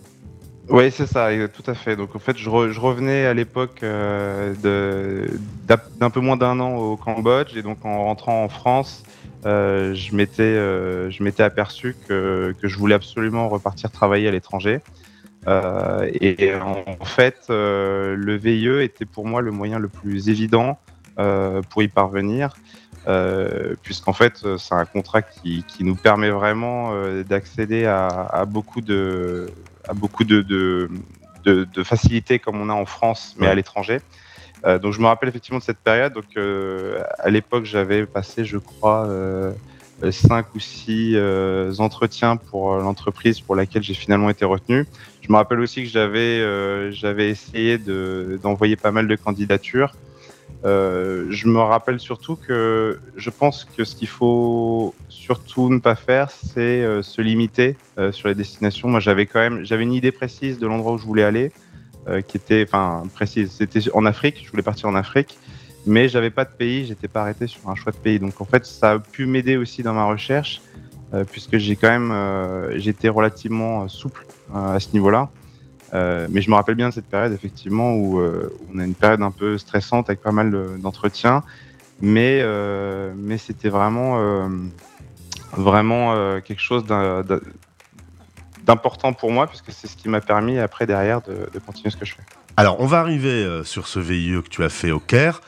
Oui, 0.69 0.91
c'est 0.91 1.07
ça, 1.07 1.29
tout 1.47 1.71
à 1.71 1.73
fait. 1.73 1.95
Donc 1.95 2.15
en 2.15 2.19
fait, 2.19 2.37
je, 2.37 2.49
re- 2.49 2.71
je 2.71 2.79
revenais 2.79 3.25
à 3.25 3.33
l'époque 3.33 3.81
d'un 3.81 4.53
peu 6.09 6.19
moins 6.19 6.37
d'un 6.37 6.59
an 6.59 6.75
au 6.75 6.97
Cambodge, 6.97 7.55
et 7.55 7.61
donc 7.61 7.85
en 7.85 8.05
rentrant 8.05 8.43
en 8.43 8.49
France, 8.49 9.03
euh, 9.45 9.93
je 9.93 10.15
m'étais 10.15 10.43
euh, 10.43 11.09
je 11.09 11.23
m'étais 11.23 11.43
aperçu 11.43 11.95
que, 12.07 12.53
que 12.61 12.67
je 12.67 12.77
voulais 12.77 12.95
absolument 12.95 13.49
repartir 13.49 13.91
travailler 13.91 14.27
à 14.27 14.31
l'étranger. 14.31 14.81
Euh, 15.47 16.09
et 16.19 16.55
en, 16.55 16.83
en 16.99 17.05
fait, 17.05 17.45
euh, 17.49 18.15
le 18.17 18.35
VIE 18.35 18.81
était 18.83 19.05
pour 19.05 19.25
moi 19.25 19.41
le 19.41 19.51
moyen 19.51 19.79
le 19.79 19.87
plus 19.87 20.29
évident 20.29 20.77
euh, 21.19 21.61
pour 21.69 21.83
y 21.83 21.87
parvenir. 21.87 22.55
Euh, 23.07 23.75
puisqu'en 23.83 24.11
fait, 24.11 24.45
c'est 24.57 24.75
un 24.75 24.83
contrat 24.85 25.21
qui, 25.21 25.63
qui 25.63 25.85
nous 25.85 25.95
permet 25.95 26.29
vraiment 26.29 26.89
euh, 26.91 27.23
d'accéder 27.23 27.85
à, 27.85 28.07
à 28.07 28.43
beaucoup 28.43 28.81
de, 28.81 29.49
à 29.87 29.93
beaucoup 29.93 30.25
de, 30.25 30.41
de, 30.41 30.89
de, 31.45 31.63
de 31.63 31.83
facilités 31.83 32.39
comme 32.39 32.59
on 32.59 32.69
a 32.69 32.73
en 32.73 32.85
France, 32.85 33.35
mais 33.39 33.47
à 33.47 33.55
l'étranger. 33.55 34.01
Euh, 34.67 34.79
donc 34.79 34.93
je 34.93 34.99
me 34.99 35.05
rappelle 35.05 35.29
effectivement 35.29 35.59
de 35.59 35.63
cette 35.63 35.79
période. 35.79 36.13
Donc 36.13 36.25
euh, 36.37 37.01
à 37.19 37.29
l'époque, 37.29 37.65
j'avais 37.65 38.05
passé, 38.05 38.43
je 38.45 38.57
crois, 38.57 39.07
euh, 39.07 39.53
euh, 40.03 40.11
cinq 40.11 40.53
ou 40.53 40.59
six 40.59 41.13
euh, 41.15 41.73
entretiens 41.79 42.37
pour 42.37 42.75
l'entreprise 42.75 43.39
pour 43.39 43.55
laquelle 43.55 43.83
j'ai 43.83 43.93
finalement 43.93 44.29
été 44.29 44.45
retenu. 44.45 44.85
Je 45.21 45.31
me 45.31 45.37
rappelle 45.37 45.59
aussi 45.59 45.83
que 45.83 45.89
j'avais 45.89 46.91
j'avais 46.91 47.29
essayé 47.29 47.77
de- 47.77 48.39
d'envoyer 48.43 48.75
pas 48.75 48.91
mal 48.91 49.07
de 49.07 49.15
candidatures. 49.15 49.95
Je 50.63 51.47
me 51.47 51.59
rappelle 51.59 51.99
surtout 51.99 52.35
que 52.35 52.99
je 53.15 53.29
pense 53.29 53.65
que 53.65 53.83
ce 53.85 53.95
qu'il 53.95 54.07
faut 54.09 54.95
surtout 55.07 55.69
ne 55.69 55.79
pas 55.79 55.95
faire, 55.95 56.29
c'est 56.29 57.01
se 57.01 57.21
limiter 57.21 57.77
sur 58.11 58.27
les 58.27 58.35
destinations. 58.35 58.89
Moi, 58.89 58.99
j'avais 58.99 59.25
quand 59.27 59.39
même, 59.39 59.63
j'avais 59.63 59.83
une 59.83 59.93
idée 59.93 60.11
précise 60.11 60.59
de 60.59 60.67
l'endroit 60.67 60.93
où 60.93 60.97
je 60.97 61.05
voulais 61.05 61.23
aller, 61.23 61.51
euh, 62.09 62.21
qui 62.21 62.37
était, 62.37 62.67
en 62.73 64.05
Afrique. 64.05 64.41
Je 64.45 64.49
voulais 64.49 64.63
partir 64.63 64.87
en 64.87 64.95
Afrique, 64.95 65.37
mais 65.85 66.07
j'avais 66.07 66.29
pas 66.29 66.45
de 66.45 66.49
pays. 66.49 66.85
J'étais 66.85 67.07
pas 67.09 67.21
arrêté 67.21 67.47
sur 67.47 67.69
un 67.69 67.75
choix 67.75 67.91
de 67.91 67.97
pays. 67.97 68.19
Donc, 68.19 68.39
en 68.39 68.45
fait, 68.45 68.65
ça 68.65 68.91
a 68.91 68.99
pu 68.99 69.25
m'aider 69.25 69.57
aussi 69.57 69.83
dans 69.83 69.93
ma 69.93 70.05
recherche, 70.05 70.61
euh, 71.13 71.25
puisque 71.29 71.57
j'ai 71.57 71.75
quand 71.75 71.89
même, 71.89 72.11
euh, 72.11 72.79
j'étais 72.79 73.09
relativement 73.09 73.83
euh, 73.83 73.87
souple 73.87 74.25
à 74.53 74.79
ce 74.79 74.93
niveau-là. 74.93 75.29
Mais 75.93 76.41
je 76.41 76.49
me 76.49 76.55
rappelle 76.55 76.75
bien 76.75 76.89
de 76.89 76.93
cette 76.93 77.07
période, 77.07 77.33
effectivement, 77.33 77.93
où 77.93 78.21
on 78.21 78.79
a 78.79 78.85
une 78.85 78.95
période 78.95 79.21
un 79.21 79.31
peu 79.31 79.57
stressante 79.57 80.09
avec 80.09 80.21
pas 80.21 80.31
mal 80.31 80.51
de- 80.51 80.77
d'entretiens. 80.77 81.43
Mais, 82.01 82.43
mais 83.15 83.37
c'était 83.37 83.69
vraiment, 83.69 84.49
vraiment 85.53 86.39
quelque 86.41 86.61
chose 86.61 86.85
d'important 88.67 89.13
pour 89.13 89.31
moi, 89.31 89.47
puisque 89.47 89.71
c'est 89.71 89.87
ce 89.87 89.95
qui 89.95 90.09
m'a 90.09 90.21
permis 90.21 90.59
après, 90.59 90.85
derrière, 90.85 91.21
de, 91.21 91.59
continuer 91.65 91.89
ce 91.89 91.97
que 91.97 92.05
je 92.05 92.13
fais. 92.13 92.23
Alors, 92.57 92.79
on 92.79 92.85
va 92.85 92.99
arriver 92.99 93.29
euh, 93.29 93.63
sur 93.63 93.87
ce 93.87 93.99
VIE 93.99 94.41
que 94.43 94.49
tu 94.49 94.63
as 94.63 94.69
fait 94.69 94.91
au 94.91 94.99
Caire. 94.99 95.41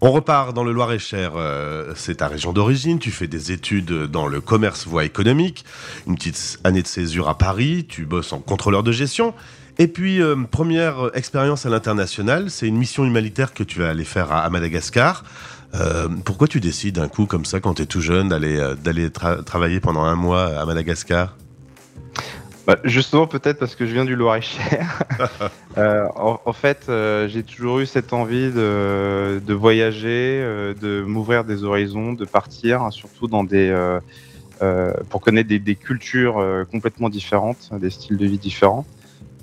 On 0.00 0.10
repart 0.10 0.52
dans 0.54 0.64
le 0.64 0.72
Loir-et-Cher, 0.72 1.32
euh, 1.36 1.92
c'est 1.94 2.16
ta 2.16 2.28
région 2.28 2.52
d'origine, 2.52 2.98
tu 2.98 3.10
fais 3.10 3.26
des 3.26 3.52
études 3.52 4.06
dans 4.06 4.26
le 4.26 4.40
commerce 4.40 4.86
voie 4.86 5.04
économique, 5.04 5.64
une 6.06 6.16
petite 6.16 6.58
année 6.64 6.82
de 6.82 6.86
césure 6.86 7.28
à 7.28 7.38
Paris, 7.38 7.86
tu 7.88 8.04
bosses 8.04 8.32
en 8.32 8.38
contrôleur 8.38 8.82
de 8.82 8.92
gestion, 8.92 9.32
et 9.78 9.88
puis 9.88 10.20
euh, 10.20 10.36
première 10.50 11.10
expérience 11.14 11.64
à 11.64 11.70
l'international, 11.70 12.50
c'est 12.50 12.66
une 12.66 12.76
mission 12.76 13.04
humanitaire 13.06 13.54
que 13.54 13.62
tu 13.62 13.78
vas 13.78 13.88
aller 13.90 14.04
faire 14.04 14.32
à, 14.32 14.48
Madagascar. 14.50 15.24
Pourquoi 16.24 16.46
tu 16.46 16.60
décides 16.60 16.96
d'un 16.96 17.08
coup 17.08 17.26
comme 17.26 17.44
ça, 17.44 17.58
quand 17.58 17.74
tu 17.74 17.82
es 17.82 17.86
tout 17.86 18.00
jeune, 18.00 18.28
d'aller 18.28 18.74
d'aller 18.84 19.08
tra- 19.08 19.42
travailler 19.42 19.80
pendant 19.80 20.04
un 20.04 20.14
mois 20.14 20.44
à 20.60 20.64
Madagascar? 20.66 21.34
Bah, 22.66 22.78
justement, 22.84 23.26
peut-être 23.26 23.58
parce 23.58 23.74
que 23.74 23.84
je 23.84 23.92
viens 23.92 24.04
du 24.04 24.16
Loir-et-Cher. 24.16 25.02
Euh, 25.76 26.06
en, 26.14 26.38
en 26.44 26.52
fait, 26.52 26.86
euh, 26.88 27.26
j'ai 27.26 27.42
toujours 27.42 27.80
eu 27.80 27.86
cette 27.86 28.12
envie 28.12 28.52
de, 28.52 29.42
de 29.44 29.54
voyager, 29.54 30.40
euh, 30.40 30.72
de 30.72 31.02
m'ouvrir 31.02 31.42
des 31.42 31.64
horizons, 31.64 32.12
de 32.12 32.24
partir, 32.24 32.82
hein, 32.82 32.92
surtout 32.92 33.26
dans 33.26 33.42
des, 33.42 33.70
euh, 33.70 33.98
euh, 34.62 34.92
pour 35.10 35.20
connaître 35.20 35.48
des, 35.48 35.58
des 35.58 35.74
cultures 35.74 36.38
euh, 36.38 36.62
complètement 36.64 37.08
différentes, 37.08 37.70
des 37.72 37.90
styles 37.90 38.18
de 38.18 38.26
vie 38.26 38.38
différents. 38.38 38.86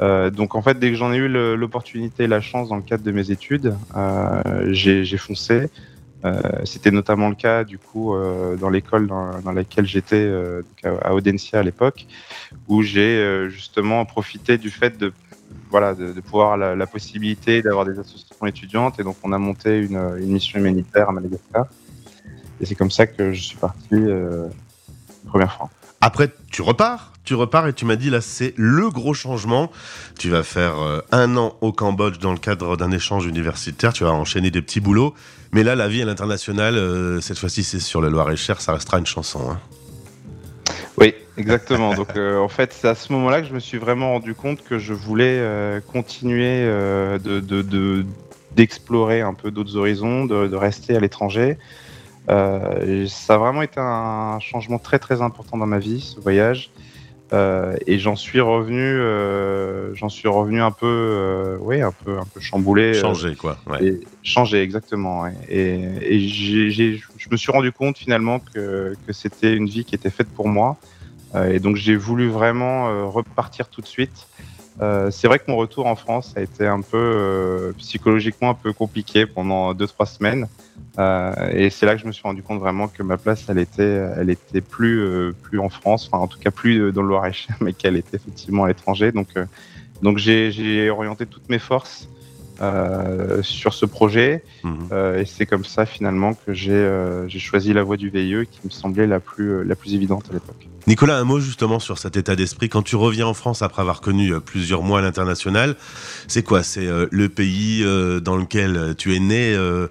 Euh, 0.01 0.29
donc 0.29 0.55
en 0.55 0.61
fait, 0.61 0.79
dès 0.79 0.89
que 0.89 0.95
j'en 0.95 1.11
ai 1.11 1.17
eu 1.17 1.27
l'opportunité 1.27 2.23
et 2.23 2.27
la 2.27 2.39
chance 2.39 2.69
dans 2.69 2.77
le 2.77 2.81
cadre 2.81 3.03
de 3.03 3.11
mes 3.11 3.29
études, 3.29 3.75
euh, 3.97 4.41
j'ai 4.71 5.17
foncé. 5.17 5.67
Euh, 6.23 6.39
C'était 6.65 6.91
notamment 6.91 7.29
le 7.29 7.35
cas 7.35 7.63
du 7.63 7.79
coup 7.79 8.13
euh, 8.13 8.55
dans 8.55 8.69
l'école 8.69 9.07
dans, 9.07 9.39
dans 9.41 9.51
laquelle 9.51 9.87
j'étais 9.87 10.23
euh, 10.23 10.61
à 11.01 11.15
Audencia 11.15 11.59
à 11.59 11.63
l'époque, 11.63 12.05
où 12.67 12.83
j'ai 12.83 13.17
euh, 13.17 13.49
justement 13.49 14.05
profité 14.05 14.57
du 14.57 14.69
fait 14.69 14.97
de 14.97 15.13
voilà 15.69 15.93
de, 15.93 16.19
pouvoir 16.21 16.57
la, 16.57 16.75
la 16.75 16.87
possibilité 16.87 17.61
d'avoir 17.61 17.85
des 17.85 17.97
associations 17.97 18.45
étudiantes 18.45 18.99
et 18.99 19.03
donc 19.03 19.17
on 19.23 19.31
a 19.31 19.37
monté 19.37 19.79
une, 19.79 20.17
mission 20.19 20.59
humanitaire 20.59 21.09
à 21.09 21.11
Madagascar. 21.11 21.65
Et 22.59 22.65
c'est 22.65 22.75
comme 22.75 22.91
ça 22.91 23.07
que 23.07 23.33
je 23.33 23.41
suis 23.41 23.57
parti 23.57 23.93
euh, 23.93 24.47
première 25.27 25.53
fois. 25.53 25.69
Après, 26.01 26.31
tu 26.51 26.61
repars, 26.61 27.13
tu 27.23 27.35
repars 27.35 27.67
et 27.67 27.73
tu 27.73 27.85
m'as 27.85 27.95
dit 27.95 28.09
là, 28.09 28.21
c'est 28.21 28.53
le 28.57 28.89
gros 28.89 29.13
changement. 29.13 29.71
Tu 30.17 30.29
vas 30.29 30.43
faire 30.43 30.79
euh, 30.79 31.01
un 31.11 31.37
an 31.37 31.55
au 31.61 31.71
Cambodge 31.71 32.19
dans 32.19 32.31
le 32.31 32.39
cadre 32.39 32.75
d'un 32.75 32.91
échange 32.91 33.25
universitaire. 33.25 33.93
Tu 33.93 34.03
vas 34.03 34.11
enchaîner 34.11 34.51
des 34.51 34.61
petits 34.61 34.79
boulots. 34.79 35.13
Mais 35.51 35.63
là, 35.63 35.75
la 35.75 35.87
vie 35.87 36.01
à 36.01 36.05
l'international, 36.05 36.75
euh, 36.75 37.21
cette 37.21 37.37
fois-ci, 37.37 37.63
c'est 37.63 37.79
sur 37.79 38.01
le 38.01 38.09
Loir-et-Cher. 38.09 38.61
Ça 38.61 38.73
restera 38.73 38.97
une 38.97 39.05
chanson. 39.05 39.51
hein. 39.51 39.59
Oui, 41.01 41.15
exactement. 41.35 41.95
Donc 41.95 42.15
euh, 42.15 42.37
en 42.37 42.47
fait, 42.47 42.73
c'est 42.73 42.87
à 42.87 42.93
ce 42.93 43.11
moment-là 43.13 43.41
que 43.41 43.47
je 43.47 43.53
me 43.55 43.59
suis 43.59 43.79
vraiment 43.79 44.11
rendu 44.11 44.35
compte 44.35 44.61
que 44.61 44.77
je 44.77 44.93
voulais 44.93 45.39
euh, 45.39 45.81
continuer 45.81 46.61
euh, 46.63 47.17
de, 47.17 47.39
de- 47.39 47.63
de- 47.63 48.05
d'explorer 48.51 49.21
un 49.21 49.33
peu 49.33 49.49
d'autres 49.49 49.77
horizons, 49.77 50.25
de, 50.25 50.47
de 50.47 50.55
rester 50.55 50.95
à 50.95 50.99
l'étranger. 50.99 51.57
Euh, 52.29 53.07
ça 53.07 53.33
a 53.33 53.37
vraiment 53.39 53.63
été 53.63 53.79
un 53.79 54.39
changement 54.39 54.77
très 54.77 54.99
très 54.99 55.23
important 55.23 55.57
dans 55.57 55.65
ma 55.65 55.79
vie, 55.79 56.01
ce 56.01 56.19
voyage. 56.19 56.71
Euh, 57.33 57.77
et 57.87 57.97
j'en 57.97 58.17
suis 58.17 58.41
revenu, 58.41 58.81
euh, 58.81 59.95
j'en 59.95 60.09
suis 60.09 60.27
revenu 60.27 60.61
un 60.61 60.71
peu, 60.71 60.85
euh, 60.85 61.57
oui, 61.61 61.81
un 61.81 61.93
peu, 61.93 62.17
un 62.17 62.25
peu 62.25 62.41
chamboulé. 62.41 62.93
euh, 62.97 63.01
Changer, 63.01 63.35
quoi. 63.35 63.57
ouais. 63.67 63.85
et 63.85 63.99
changer, 64.21 64.61
exactement. 64.61 65.21
ouais. 65.21 65.33
Et, 65.47 65.79
et 66.01 66.19
je 66.27 67.29
me 67.31 67.37
suis 67.37 67.51
rendu 67.51 67.71
compte 67.71 67.97
finalement 67.97 68.39
que, 68.39 68.93
que 69.07 69.13
c'était 69.13 69.53
une 69.55 69.67
vie 69.67 69.85
qui 69.85 69.95
était 69.95 70.09
faite 70.09 70.27
pour 70.35 70.49
moi. 70.49 70.77
Euh, 71.33 71.53
et 71.53 71.59
donc 71.59 71.77
j'ai 71.77 71.95
voulu 71.95 72.27
vraiment 72.27 72.89
euh, 72.89 73.05
repartir 73.05 73.69
tout 73.69 73.79
de 73.79 73.87
suite. 73.87 74.27
Euh, 74.81 75.09
c'est 75.11 75.27
vrai 75.27 75.39
que 75.39 75.45
mon 75.47 75.55
retour 75.55 75.85
en 75.85 75.95
France 75.95 76.33
a 76.35 76.41
été 76.41 76.65
un 76.67 76.81
peu 76.81 76.97
euh, 76.97 77.71
psychologiquement 77.77 78.49
un 78.49 78.53
peu 78.55 78.73
compliqué 78.73 79.25
pendant 79.25 79.73
deux 79.73 79.87
trois 79.87 80.05
semaines. 80.05 80.47
Euh, 80.99 81.51
et 81.53 81.69
c'est 81.69 81.85
là 81.85 81.95
que 81.95 82.01
je 82.01 82.07
me 82.07 82.11
suis 82.11 82.23
rendu 82.23 82.43
compte 82.43 82.59
vraiment 82.59 82.87
que 82.87 83.01
ma 83.01 83.17
place, 83.17 83.45
elle 83.47 83.59
était, 83.59 83.83
elle 84.17 84.29
était 84.29 84.61
plus, 84.61 84.99
euh, 84.99 85.33
plus 85.41 85.59
en 85.59 85.69
France, 85.69 86.09
enfin 86.11 86.21
en 86.21 86.27
tout 86.27 86.39
cas 86.39 86.51
plus 86.51 86.79
euh, 86.79 86.91
dans 86.91 87.01
le 87.01 87.07
Loir-et-Cher, 87.07 87.55
mais 87.61 87.73
qu'elle 87.73 87.95
était 87.95 88.17
effectivement 88.17 88.65
à 88.65 88.67
l'étranger. 88.67 89.11
Donc, 89.11 89.29
euh, 89.37 89.45
donc 90.01 90.17
j'ai, 90.17 90.51
j'ai 90.51 90.89
orienté 90.89 91.25
toutes 91.25 91.49
mes 91.49 91.59
forces 91.59 92.09
euh, 92.61 93.41
sur 93.41 93.73
ce 93.73 93.85
projet. 93.85 94.43
Euh, 94.91 95.19
et 95.19 95.25
c'est 95.25 95.45
comme 95.45 95.65
ça 95.65 95.85
finalement 95.85 96.33
que 96.33 96.53
j'ai, 96.53 96.73
euh, 96.73 97.27
j'ai 97.27 97.39
choisi 97.39 97.73
la 97.73 97.83
voie 97.83 97.97
du 97.97 98.09
VIE 98.09 98.45
qui 98.51 98.59
me 98.65 98.69
semblait 98.69 99.07
la 99.07 99.19
plus, 99.19 99.63
la 99.63 99.75
plus 99.75 99.93
évidente 99.93 100.25
à 100.29 100.33
l'époque. 100.33 100.70
Nicolas, 100.87 101.17
un 101.17 101.23
mot 101.23 101.39
justement 101.39 101.79
sur 101.79 101.99
cet 101.99 102.17
état 102.17 102.35
d'esprit. 102.35 102.67
Quand 102.67 102.81
tu 102.81 102.95
reviens 102.95 103.27
en 103.27 103.33
France 103.33 103.61
après 103.61 103.81
avoir 103.81 104.01
connu 104.01 104.33
euh, 104.33 104.39
plusieurs 104.39 104.81
mois 104.81 104.99
à 104.99 105.01
l'international, 105.01 105.75
c'est 106.27 106.43
quoi? 106.43 106.63
C'est 106.63 106.87
euh, 106.87 107.07
le 107.11 107.29
pays 107.29 107.83
euh, 107.83 108.19
dans 108.19 108.35
lequel 108.35 108.95
tu 108.97 109.15
es 109.15 109.19
né, 109.19 109.53
euh, 109.53 109.87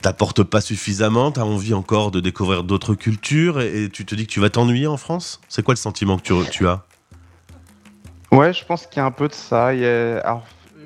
t'apporte 0.00 0.42
pas 0.42 0.60
suffisamment, 0.60 1.30
t'as 1.30 1.42
envie 1.42 1.74
encore 1.74 2.10
de 2.10 2.20
découvrir 2.20 2.64
d'autres 2.64 2.94
cultures? 2.94 3.60
Et, 3.60 3.88
tu 3.92 4.04
te 4.04 4.14
dis 4.14 4.26
que 4.26 4.32
tu 4.32 4.40
vas 4.40 4.50
t'ennuyer 4.50 4.86
en 4.86 4.96
France? 4.96 5.40
C'est 5.48 5.62
quoi 5.62 5.74
le 5.74 5.78
sentiment 5.78 6.18
que 6.18 6.44
tu, 6.50 6.66
as? 6.66 6.82
Ouais, 8.32 8.52
je 8.52 8.64
pense 8.64 8.86
qu'il 8.86 8.98
y 8.98 9.00
a 9.00 9.04
un 9.04 9.10
peu 9.10 9.28
de 9.28 9.34
ça. 9.34 9.72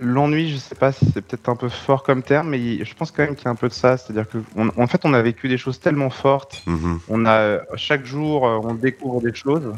L'ennui, 0.00 0.50
je 0.50 0.56
sais 0.58 0.74
pas 0.74 0.92
si 0.92 1.06
c'est 1.06 1.22
peut-être 1.22 1.48
un 1.48 1.56
peu 1.56 1.68
fort 1.68 2.02
comme 2.02 2.22
terme, 2.22 2.50
mais 2.50 2.84
je 2.84 2.94
pense 2.94 3.10
quand 3.10 3.24
même 3.24 3.34
qu'il 3.36 3.46
y 3.46 3.48
a 3.48 3.50
un 3.50 3.56
peu 3.56 3.68
de 3.68 3.72
ça. 3.74 3.96
C'est-à-dire 3.96 4.28
que, 4.28 4.38
on- 4.56 4.70
en 4.76 4.86
fait, 4.86 5.04
on 5.04 5.14
a 5.14 5.22
vécu 5.22 5.48
des 5.48 5.58
choses 5.58 5.80
tellement 5.80 6.10
fortes. 6.10 6.62
Mhm. 6.66 7.00
On 7.08 7.26
a 7.26 7.60
chaque 7.76 8.04
jour, 8.04 8.46
euh, 8.46 8.58
on 8.62 8.74
découvre 8.74 9.20
des 9.22 9.34
choses. 9.34 9.74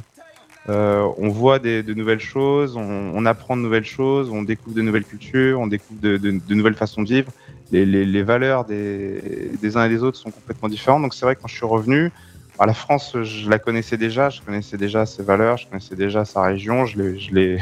Euh, 0.69 1.09
on 1.17 1.31
voit 1.31 1.59
des, 1.59 1.83
de 1.83 1.95
nouvelles 1.95 2.21
choses, 2.21 2.77
on, 2.77 2.83
on 2.83 3.25
apprend 3.27 3.57
de 3.57 3.63
nouvelles 3.63 3.85
choses, 3.87 4.31
on 4.31 4.43
découvre 4.43 4.77
de 4.77 4.83
nouvelles 4.83 5.07
cultures, 5.07 5.61
on 5.61 5.67
découvre 5.67 6.01
de, 6.01 6.19
de- 6.19 6.33
de 6.45 6.55
nouvelles 6.55 6.75
façons 6.75 7.03
de 7.03 7.09
vivre. 7.09 7.33
Les, 7.71 7.87
les- 7.87 8.05
les 8.05 8.23
valeurs 8.23 8.65
des, 8.67 9.57
des 9.59 9.77
uns 9.79 9.85
et 9.87 9.89
des 9.89 10.03
autres 10.03 10.19
sont 10.19 10.31
complètement 10.33 10.69
différentes. 10.69 11.03
Donc 11.03 11.15
c'est 11.15 11.25
vrai 11.25 11.37
que 11.37 11.41
quand 11.41 11.49
je 11.49 11.57
suis 11.57 11.67
revenu, 11.67 12.13
à 12.59 12.67
la 12.67 12.75
France, 12.75 13.17
je 13.23 13.49
la 13.49 13.59
connaissais 13.59 13.97
déjà, 13.97 14.31
je 14.31 14.43
connaissais 14.43 14.77
déjà 14.77 15.07
ses 15.07 15.23
valeurs, 15.23 15.57
je 15.59 15.69
connaissais 15.69 15.97
déjà 15.97 16.25
sa 16.25 16.43
région, 16.43 16.85
je 16.87 16.99
l'ai, 17.33 17.59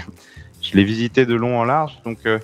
je 0.71 0.77
l'ai, 0.77 0.85
visité 0.85 1.27
de 1.27 1.35
long 1.35 1.59
en 1.59 1.65
large. 1.65 1.99
Donc, 2.05 2.19
euh, 2.27 2.39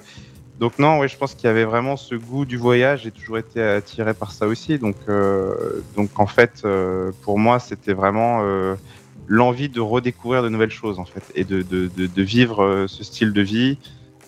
donc 0.58 0.78
non, 0.78 1.06
je 1.06 1.16
pense 1.16 1.34
qu'il 1.34 1.46
y 1.46 1.50
avait 1.50 1.64
vraiment 1.64 1.96
ce 1.96 2.14
goût 2.14 2.44
du 2.44 2.56
voyage. 2.56 3.02
J'ai 3.02 3.10
toujours 3.10 3.38
été 3.38 3.62
attiré 3.62 4.14
par 4.14 4.32
ça 4.32 4.46
aussi. 4.46 4.78
Donc, 4.78 4.96
euh, 5.08 5.82
donc 5.96 6.18
en 6.18 6.26
fait, 6.26 6.62
euh, 6.64 7.12
pour 7.22 7.38
moi, 7.38 7.58
c'était 7.58 7.92
vraiment 7.92 8.42
l'envie 9.26 9.68
de 9.68 9.80
redécouvrir 9.80 10.42
de 10.42 10.48
nouvelles 10.48 10.70
choses, 10.70 10.98
en 10.98 11.04
fait, 11.04 11.24
et 11.34 11.44
de, 11.44 11.62
de, 11.62 12.22
vivre 12.22 12.86
ce 12.88 13.04
style 13.04 13.32
de 13.32 13.42
vie 13.42 13.78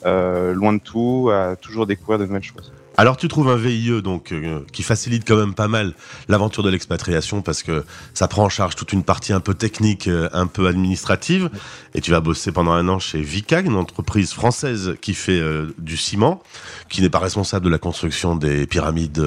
loin 0.05 0.73
de 0.75 0.81
tout, 0.81 1.31
à 1.33 1.57
toujours 1.57 1.87
découvrir 1.87 2.19
de 2.19 2.27
nouvelles 2.27 2.43
choses. 2.43 2.73
Alors 2.97 3.17
tu 3.17 3.27
trouves 3.27 3.49
un 3.49 3.57
VIE 3.57 4.03
donc 4.03 4.31
euh, 4.31 4.61
qui 4.73 4.85
facilite 4.85 5.27
quand 5.27 5.37
même 5.37 5.55
pas 5.55 5.67
mal 5.67 5.95
l'aventure 6.29 6.63
de 6.63 6.71
l'expatriation 6.71 7.43
parce 7.43 7.63
que 7.63 7.85
ça 8.15 8.29
prend 8.29 8.45
en 8.45 8.49
charge 8.49 8.77
toute 8.77 8.93
une 8.93 9.03
partie 9.03 9.33
un 9.33 9.41
peu 9.41 9.55
technique, 9.55 10.07
euh, 10.07 10.29
un 10.33 10.47
peu 10.47 10.69
administrative 10.69 11.51
et 11.95 12.01
tu 12.01 12.13
vas 12.13 12.21
bosser 12.21 12.53
pendant 12.53 12.71
un 12.71 12.89
an 12.89 13.01
chez 13.01 13.21
Vicag, 13.21 13.67
une 13.67 13.75
entreprise 13.75 14.33
française 14.33 14.95
qui 15.01 15.15
fait 15.15 15.41
euh, 15.41 15.75
du 15.79 15.97
ciment, 15.97 16.41
qui 16.89 17.03
n'est 17.03 17.11
pas 17.11 17.19
responsable 17.19 17.65
de 17.65 17.71
la 17.71 17.79
construction 17.79 18.37
des 18.37 18.67
pyramides 18.67 19.25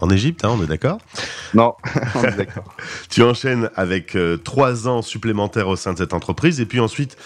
en 0.00 0.10
Égypte, 0.10 0.44
hein, 0.44 0.50
on 0.58 0.62
est 0.62 0.66
d'accord? 0.66 0.98
Non, 1.52 1.74
on 2.14 2.24
est 2.24 2.36
d'accord. 2.36 2.74
Tu 3.10 3.22
enchaînes 3.22 3.70
avec 3.76 4.16
trois 4.44 4.88
ans 4.88 5.02
supplémentaires 5.02 5.68
au 5.68 5.76
sein 5.76 5.92
de 5.92 5.98
cette 5.98 6.14
entreprise 6.14 6.60
et 6.60 6.66
puis 6.66 6.80
ensuite 6.80 7.16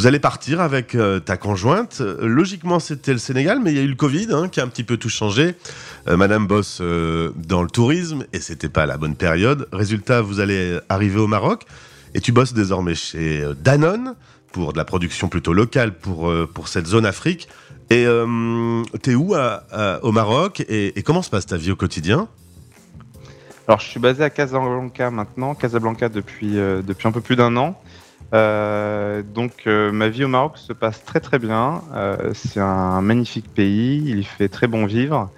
vous 0.00 0.06
allez 0.06 0.18
partir 0.18 0.62
avec 0.62 0.94
euh, 0.94 1.20
ta 1.20 1.36
conjointe. 1.36 2.00
Logiquement, 2.22 2.80
c'était 2.80 3.12
le 3.12 3.18
Sénégal, 3.18 3.60
mais 3.62 3.70
il 3.70 3.76
y 3.76 3.80
a 3.80 3.82
eu 3.82 3.88
le 3.88 3.96
Covid 3.96 4.28
hein, 4.30 4.48
qui 4.48 4.58
a 4.58 4.64
un 4.64 4.68
petit 4.68 4.82
peu 4.82 4.96
tout 4.96 5.10
changé. 5.10 5.56
Euh, 6.08 6.16
Madame 6.16 6.46
bosse 6.46 6.78
euh, 6.80 7.32
dans 7.36 7.60
le 7.60 7.68
tourisme 7.68 8.24
et 8.32 8.40
c'était 8.40 8.70
pas 8.70 8.86
la 8.86 8.96
bonne 8.96 9.14
période. 9.14 9.68
Résultat, 9.72 10.22
vous 10.22 10.40
allez 10.40 10.78
arriver 10.88 11.20
au 11.20 11.26
Maroc 11.26 11.66
et 12.14 12.22
tu 12.22 12.32
bosses 12.32 12.54
désormais 12.54 12.94
chez 12.94 13.44
Danone 13.62 14.14
pour 14.52 14.72
de 14.72 14.78
la 14.78 14.86
production 14.86 15.28
plutôt 15.28 15.52
locale 15.52 15.92
pour, 15.92 16.32
pour 16.54 16.68
cette 16.68 16.86
zone 16.86 17.04
Afrique. 17.04 17.46
Et 17.90 18.06
t'es 19.02 19.14
où 19.14 19.34
au 19.34 20.12
Maroc 20.12 20.64
et, 20.66 21.02
comment 21.04 21.20
se 21.20 21.28
passe 21.28 21.44
ta 21.44 21.58
vie 21.58 21.72
au 21.72 21.76
quotidien? 21.76 22.26
Alors, 23.68 23.80
je 23.80 23.86
suis 23.86 24.00
basé 24.00 24.24
à 24.24 24.30
Casablanca 24.30 25.10
maintenant, 25.10 25.54
Casablanca 25.54 26.08
depuis, 26.08 26.54
depuis 26.54 27.06
un 27.06 27.12
peu 27.12 27.20
plus 27.20 27.36
d'un 27.36 27.54
an. 27.58 27.78
Euh, 28.32 29.22
donc, 29.22 29.64
euh, 29.66 29.90
ma 29.90 30.08
vie 30.08 30.24
au 30.24 30.28
Maroc 30.28 30.56
se 30.56 30.72
passe 30.72 31.04
très 31.04 31.20
très 31.20 31.38
bien. 31.38 31.82
Euh, 31.94 32.32
c'est 32.34 32.60
un 32.60 33.00
magnifique 33.00 33.52
pays, 33.52 34.02
il 34.06 34.24
fait 34.24 34.48
très 34.48 34.66
bon 34.66 34.86
vivre. 34.86 35.30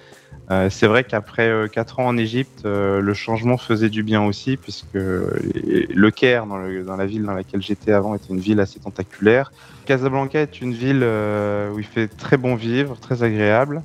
C'est 0.68 0.86
vrai 0.86 1.03
qu'après 1.03 1.49
euh, 1.49 1.66
quatre 1.66 1.99
ans 1.99 2.09
en 2.09 2.18
Égypte, 2.18 2.64
le 2.64 3.14
changement 3.14 3.57
faisait 3.57 3.88
du 3.88 4.03
bien 4.03 4.22
aussi, 4.22 4.59
puisque 4.59 4.93
le 4.93 6.11
Caire, 6.11 6.45
dans, 6.45 6.59
dans 6.84 6.97
la 6.97 7.07
ville 7.07 7.22
dans 7.22 7.32
laquelle 7.32 7.62
j'étais 7.62 7.93
avant, 7.93 8.14
était 8.14 8.34
une 8.34 8.40
ville 8.40 8.61
assez 8.61 8.78
tentaculaire. 8.78 9.51
Casablanca 9.86 10.38
est 10.40 10.61
une 10.61 10.74
ville 10.74 11.03
où 11.03 11.78
il 11.78 11.86
fait 11.86 12.07
très 12.07 12.36
bon 12.36 12.55
vivre, 12.55 12.99
très 13.01 13.22
agréable. 13.22 13.82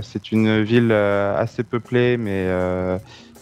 C'est 0.00 0.32
une 0.32 0.62
ville 0.62 0.92
assez 0.92 1.62
peuplée, 1.62 2.16
mais 2.16 2.48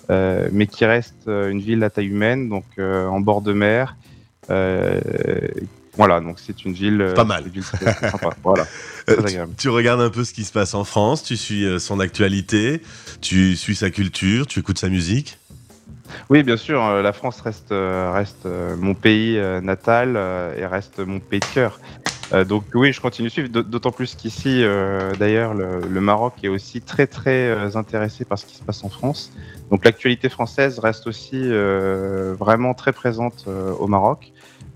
mais 0.08 0.66
qui 0.66 0.84
reste 0.86 1.28
une 1.28 1.60
ville 1.60 1.84
à 1.84 1.90
taille 1.90 2.08
humaine, 2.08 2.48
donc 2.48 2.64
en 2.80 3.20
bord 3.20 3.42
de 3.42 3.52
mer. 3.52 3.94
Euh, 4.50 5.00
voilà, 5.96 6.20
donc 6.20 6.38
c'est 6.40 6.64
une 6.64 6.72
ville. 6.72 7.00
euh, 7.00 7.14
Pas 7.14 7.24
mal. 7.24 7.44
une 7.46 7.52
ville 7.52 7.62
sympa. 8.10 8.30
Voilà. 8.42 8.66
Euh, 9.08 9.46
tu, 9.56 9.68
regardes 9.68 10.00
un 10.00 10.10
peu 10.10 10.24
ce 10.24 10.32
qui 10.32 10.44
se 10.44 10.52
passe 10.52 10.74
en 10.74 10.84
France, 10.84 11.22
tu 11.22 11.36
suis 11.36 11.78
son 11.78 12.00
actualité, 12.00 12.80
tu 13.20 13.56
suis 13.56 13.76
sa 13.76 13.90
culture, 13.90 14.46
tu 14.46 14.60
écoutes 14.60 14.78
sa 14.78 14.88
musique? 14.88 15.38
Oui, 16.30 16.42
bien 16.42 16.56
sûr, 16.56 16.80
la 17.02 17.12
France 17.12 17.40
reste, 17.40 17.68
reste 17.70 18.46
mon 18.78 18.94
pays 18.94 19.38
natal 19.62 20.16
et 20.56 20.66
reste 20.66 21.00
mon 21.00 21.18
pays 21.20 21.40
de 21.40 21.46
cœur. 21.46 21.80
Donc 22.46 22.64
oui, 22.74 22.92
je 22.92 23.00
continue 23.00 23.28
de 23.28 23.32
suivre, 23.32 23.48
d'aut- 23.48 23.62
d'autant 23.62 23.92
plus 23.92 24.14
qu'ici, 24.14 24.62
d'ailleurs, 25.18 25.54
le, 25.54 25.80
le 25.86 26.00
Maroc 26.00 26.34
est 26.42 26.48
aussi 26.48 26.80
très 26.80 27.06
très 27.06 27.76
intéressé 27.76 28.24
par 28.24 28.38
ce 28.38 28.46
qui 28.46 28.56
se 28.56 28.62
passe 28.62 28.84
en 28.84 28.88
France. 28.88 29.32
Donc 29.70 29.84
l'actualité 29.84 30.28
française 30.28 30.78
reste 30.78 31.06
aussi 31.06 31.48
vraiment 32.38 32.74
très 32.74 32.92
présente 32.92 33.46
au 33.46 33.86
Maroc. 33.86 34.32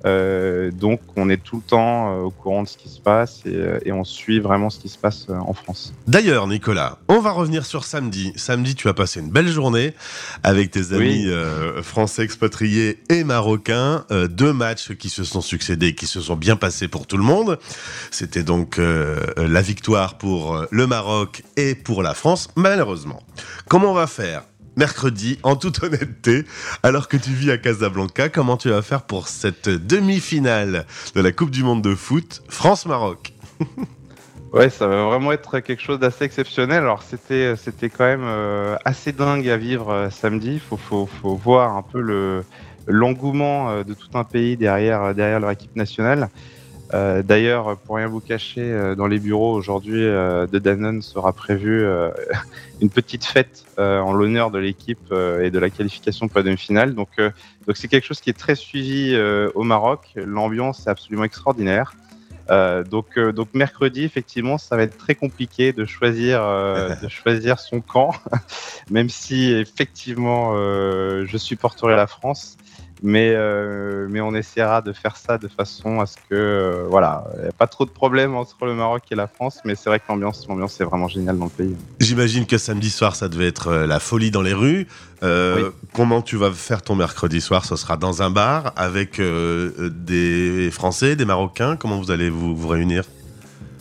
Euh, 0.07 0.70
donc 0.70 1.01
on 1.16 1.28
est 1.28 1.42
tout 1.42 1.57
le 1.57 1.62
temps 1.62 2.12
euh, 2.12 2.22
au 2.22 2.30
courant 2.30 2.62
de 2.62 2.68
ce 2.68 2.76
qui 2.76 2.88
se 2.88 3.01
passe 3.01 3.40
et, 3.44 3.49
euh, 3.55 3.80
et 3.84 3.90
on 3.90 4.05
suit 4.05 4.38
vraiment 4.38 4.70
ce 4.70 4.78
qui 4.78 4.88
se 4.88 4.96
passe 4.96 5.26
en 5.28 5.53
France. 5.55 5.92
D'ailleurs, 6.07 6.46
Nicolas, 6.46 6.99
on 7.09 7.18
va 7.20 7.32
revenir 7.32 7.66
sur 7.66 7.84
samedi. 7.84 8.32
Samedi, 8.36 8.76
tu 8.76 8.88
as 8.88 8.94
passé 8.94 9.18
une 9.20 9.30
belle 9.30 9.49
journée 9.49 9.94
avec 10.44 10.70
tes 10.70 10.92
amis 10.92 11.26
Oui. 11.28 11.82
français 11.82 12.22
expatriés 12.22 13.03
et 13.09 13.24
marocains. 13.24 14.05
Deux 14.30 14.53
matchs 14.53 14.92
qui 14.94 15.09
se 15.09 15.24
sont 15.24 15.40
succédés, 15.40 15.94
qui 15.94 16.07
se 16.07 16.20
sont 16.20 16.36
bien 16.36 16.57
passés 16.57 16.88
pour 16.88 17.07
tout 17.07 17.16
le 17.16 17.24
monde. 17.24 17.59
C'était 18.11 18.42
donc 18.42 18.78
la 18.78 19.62
victoire 19.62 20.16
pour 20.18 20.64
le 20.70 20.86
Maroc 20.86 21.42
et 21.57 21.74
pour 21.74 22.03
la 22.03 22.14
France, 22.14 22.49
malheureusement. 22.57 23.20
Comment 23.68 23.90
on 23.90 23.94
va 23.94 24.07
faire? 24.07 24.42
Mercredi, 24.79 25.41
en 25.43 25.57
toute 25.57 25.83
honnêteté, 25.83 26.45
alors 26.85 27.09
que 27.09 27.16
tu 27.16 27.31
vis 27.31 27.51
à 27.51 27.59
Casablanca, 27.59 28.29
comment 28.29 28.57
tu 28.57 28.70
vas 28.70 28.81
faire 28.81 29.03
pour 29.03 29.26
cette 29.26 29.68
demi-finale 29.68 30.87
de 31.16 31.20
la 31.20 31.33
Coupe 31.33 31.51
du 31.51 31.64
Monde 31.64 31.83
de 31.83 31.97
foot 31.97 32.43
France-Maroc? 32.49 33.35
Ouais, 34.51 34.70
ça 34.70 34.87
va 34.87 35.05
vraiment 35.05 35.33
être 35.33 35.61
quelque 35.61 35.83
chose 35.83 35.99
d'assez 35.99 36.24
exceptionnel. 36.24 36.79
Alors 36.79 37.03
c'était 37.03 37.55
c'était 37.57 37.91
quand 37.91 38.07
même 38.07 38.24
euh, 38.24 38.76
assez 38.87 39.12
dingue 39.12 39.47
à 39.47 39.59
vivre 39.59 39.91
euh, 39.93 40.09
samedi. 40.09 40.59
Faut, 40.59 40.79
faut 40.79 41.35
voir 41.35 41.76
un 41.76 41.83
peu 41.83 42.01
le 42.01 42.45
l'engouement 42.87 43.68
euh, 43.68 43.85
de 43.85 43.93
tout 43.93 44.09
un 44.14 44.24
pays 44.24 44.57
derrière 44.57 45.12
leur 45.12 45.51
équipe 45.51 45.76
nationale. 45.76 46.31
Euh, 46.95 47.22
D'ailleurs, 47.22 47.76
pour 47.78 47.97
rien 47.97 48.07
vous 48.07 48.20
cacher, 48.20 48.62
euh, 48.62 48.95
dans 48.95 49.07
les 49.07 49.18
bureaux 49.18 49.53
aujourd'hui 49.53 50.05
euh, 50.05 50.47
de 50.47 50.59
Danone 50.59 51.03
sera 51.03 51.32
prévu 51.32 51.82
euh, 51.82 52.11
une 52.80 52.91
petite 52.91 53.24
fête 53.24 53.64
euh, 53.78 54.01
en 54.01 54.12
l'honneur 54.12 54.51
de 54.51 54.59
l'équipe 54.59 54.99
euh, 55.12 55.43
et 55.43 55.51
de 55.51 55.59
la 55.59 55.70
qualification 55.70 56.28
pour 56.28 56.39
la 56.39 56.45
demi-finale. 56.45 56.95
Donc 56.95 57.11
euh, 57.18 57.30
donc 57.66 57.76
c'est 57.76 57.89
quelque 57.89 58.07
chose 58.07 58.20
qui 58.20 58.30
est 58.30 58.39
très 58.39 58.55
suivi 58.55 59.14
euh, 59.14 59.51
au 59.55 59.64
Maroc. 59.64 60.12
L'ambiance 60.16 60.86
est 60.86 60.91
absolument 60.91 61.24
extraordinaire. 61.24 61.95
Euh, 62.51 62.82
donc, 62.82 63.18
euh, 63.18 63.32
donc 63.32 63.49
mercredi, 63.53 64.05
effectivement, 64.05 64.59
ça 64.59 64.76
va 64.76 64.82
être 64.84 64.97
très 64.97 65.14
compliqué 65.14 65.72
de 65.72 65.84
choisir, 65.84 66.43
euh, 66.43 66.95
de 67.03 67.09
choisir 67.09 67.59
son 67.59 67.80
camp, 67.80 68.14
même 68.91 69.09
si 69.09 69.53
effectivement 69.53 70.53
euh, 70.55 71.26
je 71.26 71.36
supporterai 71.36 71.97
la 71.97 72.07
France, 72.07 72.57
mais 73.03 73.32
euh, 73.34 74.07
mais 74.11 74.20
on 74.20 74.34
essaiera 74.34 74.82
de 74.82 74.92
faire 74.92 75.16
ça 75.16 75.38
de 75.38 75.49
façon 75.49 76.01
à 76.01 76.07
ce 76.07 76.16
que 76.16 76.34
euh, 76.34 76.84
voilà, 76.88 77.24
il 77.36 77.42
n'y 77.42 77.49
a 77.49 77.53
pas 77.53 77.66
trop 77.66 77.84
de 77.84 77.90
problèmes 77.90 78.34
entre 78.34 78.64
le 78.66 78.74
Maroc 78.74 79.03
et 79.11 79.14
la 79.14 79.26
France, 79.26 79.61
mais 79.64 79.74
c'est 79.74 79.88
vrai 79.90 79.99
que 79.99 80.05
l'ambiance, 80.09 80.46
l'ambiance 80.49 80.80
est 80.80 80.84
vraiment 80.84 81.09
géniale 81.09 81.38
dans 81.38 81.46
le 81.46 81.51
pays. 81.51 81.76
J'imagine 82.01 82.46
que 82.46 82.59
samedi 82.59 82.90
soir, 82.90 83.16
ça 83.16 83.28
devait 83.28 83.49
être 83.49 83.68
euh, 83.68 83.86
la 83.86 84.01
folie 84.01 84.30
dans 84.30 84.42
les 84.42 84.55
rues. 84.55 84.86
Euh, 85.22 85.70
Comment 85.94 86.22
tu 86.22 86.36
vas 86.36 86.51
faire 86.53 86.82
ton 86.82 86.94
mercredi 86.94 87.40
soir? 87.40 87.64
Ce 87.64 87.76
sera 87.76 87.96
dans 87.96 88.22
un 88.22 88.30
bar 88.30 88.72
avec 88.76 89.20
des 89.20 90.70
Français, 90.70 91.16
des 91.16 91.24
Marocains? 91.24 91.76
Comment 91.76 91.99
vous 91.99 92.11
allez 92.11 92.30
vous, 92.30 92.55
vous 92.55 92.68
réunir? 92.68 93.05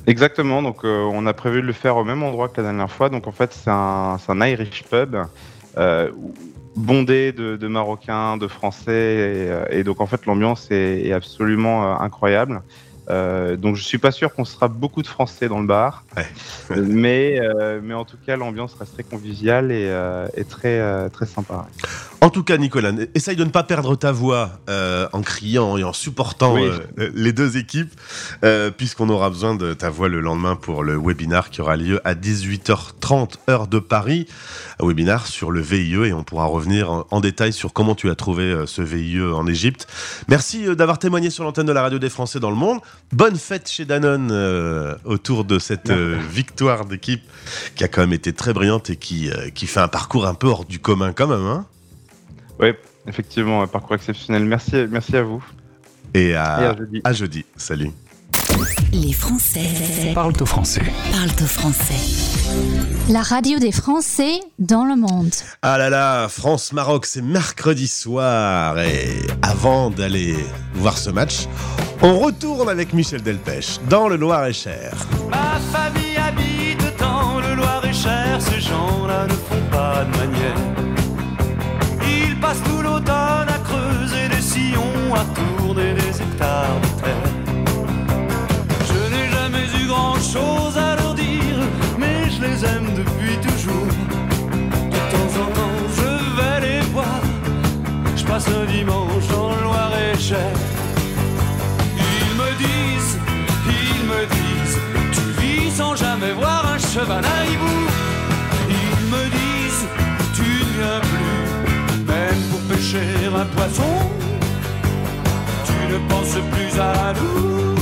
Exactement, 0.08 0.64
donc 0.64 0.84
on 0.84 1.28
a 1.28 1.34
prévu 1.34 1.62
de 1.62 1.68
le 1.68 1.74
faire 1.74 1.98
au 1.98 2.06
même 2.06 2.24
endroit 2.24 2.48
que 2.48 2.62
la 2.62 2.70
dernière 2.70 2.90
fois. 2.90 3.10
Donc 3.10 3.28
en 3.28 3.34
fait, 3.34 3.54
c'est 3.54 3.70
un, 3.70 4.18
un 4.28 4.48
Irish 4.48 4.86
pub 4.90 5.18
euh, 5.78 6.10
bondé 6.78 7.32
de, 7.32 7.58
de 7.58 7.68
Marocains, 7.68 8.38
de 8.38 8.48
Français, 8.48 8.92
et, 8.92 9.50
euh, 9.50 9.66
et 9.70 9.84
donc 9.84 10.00
en 10.00 10.06
fait 10.06 10.26
l'ambiance 10.26 10.70
est, 10.72 11.06
est 11.06 11.12
absolument 11.12 11.84
euh, 11.84 11.98
incroyable. 11.98 12.62
Euh, 13.10 13.56
donc 13.56 13.76
je 13.78 13.84
suis 13.84 14.00
pas 14.00 14.12
sûr 14.12 14.34
qu'on 14.34 14.44
sera 14.46 14.68
beaucoup 14.68 15.02
de 15.02 15.08
Français 15.08 15.48
dans 15.48 15.60
le 15.60 15.66
bar, 15.68 16.06
mais 16.76 17.40
euh, 17.40 17.80
mais 17.82 17.94
en 17.94 18.06
tout 18.06 18.18
cas 18.18 18.36
l'ambiance 18.36 18.76
reste 18.76 18.94
très 18.94 19.04
conviviale 19.04 19.72
et, 19.72 19.88
euh, 19.90 20.28
et 20.36 20.46
très 20.46 20.80
euh, 20.80 21.10
très 21.10 21.26
sympa. 21.26 21.68
En 22.20 22.30
tout 22.32 22.44
cas, 22.44 22.58
Nicolas, 22.58 22.92
essaye 23.14 23.36
de 23.36 23.44
ne 23.44 23.52
pas 23.52 23.64
perdre 23.64 23.96
ta 23.96 24.12
voix 24.12 24.60
euh, 24.70 25.08
en 25.14 25.22
criant 25.22 25.78
et 25.78 25.84
en 25.84 25.94
supportant 25.94 26.56
Oui. 26.56 26.64
euh, 26.98 27.10
les 27.14 27.32
deux 27.32 27.58
équipes, 27.58 27.94
euh, 28.44 28.72
puisqu'on 28.72 29.08
aura 29.10 29.30
besoin 29.30 29.54
de 29.56 29.74
ta 29.74 29.90
voix 29.92 30.10
le 30.10 30.20
lendemain 30.20 30.56
pour 30.56 30.84
le 30.84 30.98
webinar 31.00 31.52
qui 31.52 31.62
aura 31.62 31.78
lieu 31.78 32.02
à 32.06 32.16
18h30 32.16 33.36
heure 33.50 33.68
de 33.68 33.78
Paris, 33.80 34.26
un 34.80 34.88
webinar 34.88 35.28
sur 35.28 35.52
le 35.52 35.62
VIE 35.62 35.94
et 36.08 36.14
on 36.14 36.24
pourra 36.24 36.46
revenir 36.46 36.92
en, 36.92 37.06
en 37.12 37.20
détail 37.22 37.54
sur 37.54 37.72
comment 37.72 37.94
tu 37.94 38.10
as 38.10 38.16
trouvé 38.16 38.44
euh, 38.46 38.66
ce 38.66 38.82
VIE 38.82 39.22
en 39.22 39.46
Égypte. 39.46 39.88
Merci 40.28 40.68
euh, 40.68 40.74
d'avoir 40.76 40.98
témoigné 40.98 41.30
sur 41.30 41.44
l'antenne 41.44 41.68
de 41.68 41.72
la 41.72 41.84
radio 41.84 42.00
des 42.00 42.10
Français 42.10 42.40
dans 42.40 42.50
le 42.50 42.56
monde. 42.58 42.80
Bonne 43.14 43.36
fête 43.38 43.70
chez 43.70 43.86
Danone 43.86 44.30
euh, 44.32 44.96
autour 45.06 45.46
de 45.46 45.60
cette 45.60 45.92
victoire 45.92 46.86
d'équipe 46.86 47.24
qui 47.76 47.84
a 47.84 47.88
quand 47.88 48.02
même 48.02 48.14
été 48.14 48.34
très 48.34 48.54
brillante 48.54 48.90
et 48.90 48.96
qui, 48.96 49.30
euh, 49.30 49.50
qui 49.54 49.68
fait 49.68 49.80
un 49.82 49.88
parcours 49.88 50.26
un 50.26 50.34
peu 50.34 50.48
hors 50.48 50.66
du 50.66 50.80
commun 50.80 51.14
quand 51.14 51.28
même. 51.28 51.46
Hein 51.46 51.66
Oui, 52.60 52.70
effectivement, 53.08 53.62
un 53.62 53.68
parcours 53.68 53.96
exceptionnel. 53.96 54.44
Merci, 54.46 54.86
merci 54.90 55.16
à 55.18 55.24
vous. 55.24 55.44
Et 56.14 56.34
à, 56.36 56.62
Et 56.62 56.66
à 56.66 56.76
jeudi. 56.78 57.02
à 57.04 57.14
jeudi. 57.14 57.46
Salut. 57.56 57.92
Les 58.92 59.14
Français 59.14 59.62
Parle 60.16 60.34
au 60.40 60.46
français. 60.46 60.82
parlent 61.12 61.30
au 61.42 61.46
français. 61.46 61.94
La 63.10 63.22
radio 63.22 63.60
des 63.60 63.72
Français 63.72 64.40
dans 64.58 64.86
le 64.86 64.96
monde. 64.96 65.32
Ah 65.62 65.78
là 65.78 65.90
là, 65.90 66.28
France-Maroc, 66.30 67.06
c'est 67.06 67.22
mercredi 67.22 67.88
soir. 67.88 68.80
Et 68.80 69.10
avant 69.44 69.90
d'aller 69.92 70.36
voir 70.74 70.98
ce 70.98 71.10
match, 71.12 71.48
on 72.02 72.18
retourne 72.20 72.70
avec 72.70 72.94
Michel 72.94 73.22
Delpech 73.22 73.80
dans 73.90 74.08
le 74.08 74.16
Loir-et-Cher. 74.16 74.94
Ma 75.30 75.60
famille 75.78 76.18
habite 76.18 76.98
dans 76.98 77.40
le 77.40 77.54
Loir-et-Cher, 77.56 78.42
ces 78.42 78.62
gens-là 78.62 79.28
ne 79.28 79.34
font 79.34 79.70
pas 79.70 80.06
de 80.06 80.18
manière. 80.18 80.56
Ils 82.38 82.42
passent 82.42 82.62
tout 82.62 82.84
l'automne 82.84 83.50
à 83.50 83.58
creuser 83.64 84.30
des 84.30 84.44
sillons, 84.44 85.16
à 85.16 85.26
tourner 85.38 85.96
des 85.96 86.22
hectares 86.22 86.80
de 86.84 87.02
terre. 87.02 87.32
Je 88.90 89.00
n'ai 89.12 89.28
jamais 89.32 89.66
eu 89.82 89.88
grand-chose 89.88 90.78
à 90.78 90.98
leur 90.98 91.16
dire, 91.16 91.60
mais 91.98 92.30
je 92.30 92.40
les 92.40 92.64
aime 92.64 92.94
depuis 92.96 93.38
toujours. 93.38 93.92
De 94.94 95.00
temps 95.14 95.34
en 95.42 95.48
temps, 95.58 95.80
je 95.98 96.12
vais 96.38 96.60
les 96.68 96.82
voir. 96.92 97.22
Je 98.16 98.24
passe 98.24 98.48
un 98.50 98.66
dimanche 98.72 99.28
dans 99.32 99.56
le 99.56 99.64
Loir-et-Cher. 99.64 100.52
Ils 101.98 102.32
me 102.40 102.50
disent, 102.66 103.18
ils 103.66 104.04
me 104.12 104.22
disent, 104.38 104.80
tu 105.12 105.42
vis 105.42 105.72
sans 105.72 105.96
jamais 105.96 106.34
voir 106.34 106.72
un 106.72 106.78
cheval 106.78 107.26
à 107.26 107.46
hibou. 107.48 107.87
Un 113.38 113.46
poisson. 113.46 113.84
Tu 115.66 115.94
ne 115.94 115.98
penses 116.10 116.40
plus 116.52 116.80
à 116.80 117.14
nous. 117.14 117.76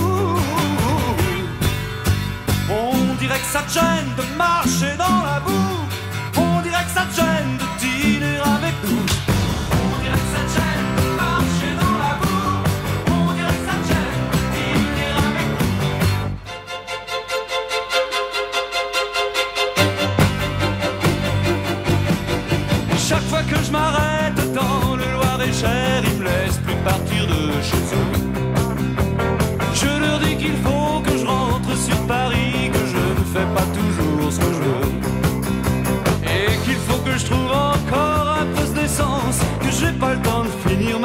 On 2.69 3.15
dirait 3.15 3.39
que 3.39 3.45
ça 3.45 3.61
te 3.61 3.73
gêne 3.73 4.11
de 4.17 4.37
marcher 4.37 4.97
dans 4.97 5.23
la 5.23 5.39
boue. 5.39 5.84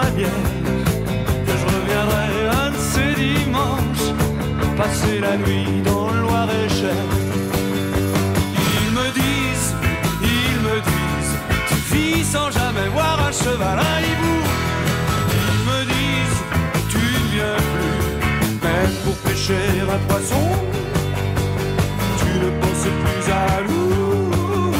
Que 0.00 1.52
je 1.60 1.66
reviendrai 1.66 2.30
un 2.64 2.70
de 2.70 2.76
ces 2.78 3.12
dimanches, 3.14 4.08
passer 4.76 5.20
la 5.20 5.36
nuit 5.36 5.82
dans 5.84 6.10
le 6.10 6.20
Loir-et-Cher. 6.20 7.04
Ils 8.54 8.92
me 8.92 9.06
disent, 9.12 9.74
ils 10.22 10.58
me 10.66 10.76
disent, 10.80 11.36
tu 11.68 11.74
vis 11.94 12.24
sans 12.24 12.50
jamais 12.50 12.88
voir 12.94 13.20
un 13.28 13.32
cheval 13.32 13.78
à 13.78 14.00
hibou. 14.00 14.40
Ils 15.44 15.60
me 15.70 15.80
disent, 15.84 16.42
tu 16.88 16.98
ne 16.98 17.22
viens 17.34 17.60
plus, 17.72 18.00
même 18.64 18.94
pour 19.04 19.16
pêcher 19.16 19.68
un 19.82 20.00
poisson. 20.08 20.46
Tu 22.18 22.30
ne 22.38 22.50
penses 22.60 22.88
plus 23.02 23.26
à 23.32 23.34
nous. 23.68 24.72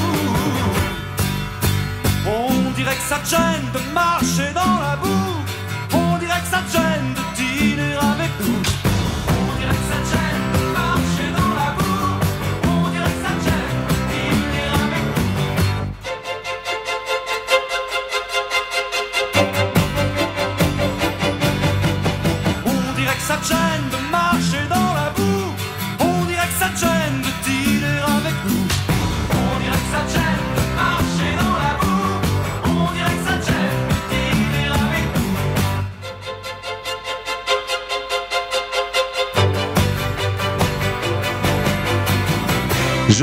On 2.27 2.71
dirait 2.71 2.97
que 2.97 3.03
ça 3.03 3.19
te 3.19 3.29
gêne 3.29 3.69
de 3.75 3.81
marcher 3.93 4.53
dans 4.55 4.80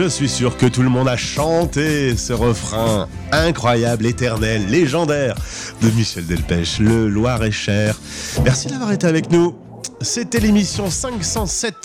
Je 0.07 0.11
suis 0.13 0.29
sûr 0.29 0.55
que 0.55 0.65
tout 0.65 0.83
le 0.83 0.89
monde 0.89 1.09
a 1.09 1.17
chanté 1.17 2.15
ce 2.15 2.31
refrain 2.31 3.09
incroyable, 3.33 4.05
éternel, 4.05 4.65
légendaire 4.69 5.35
de 5.81 5.89
Michel 5.89 6.25
Delpech, 6.25 6.79
le 6.79 7.09
Loir-et-Cher. 7.09 7.99
Merci 8.41 8.67
d'avoir 8.67 8.93
été 8.93 9.05
avec 9.05 9.29
nous. 9.31 9.53
C'était 9.99 10.39
l'émission 10.39 10.89
507 10.89 11.75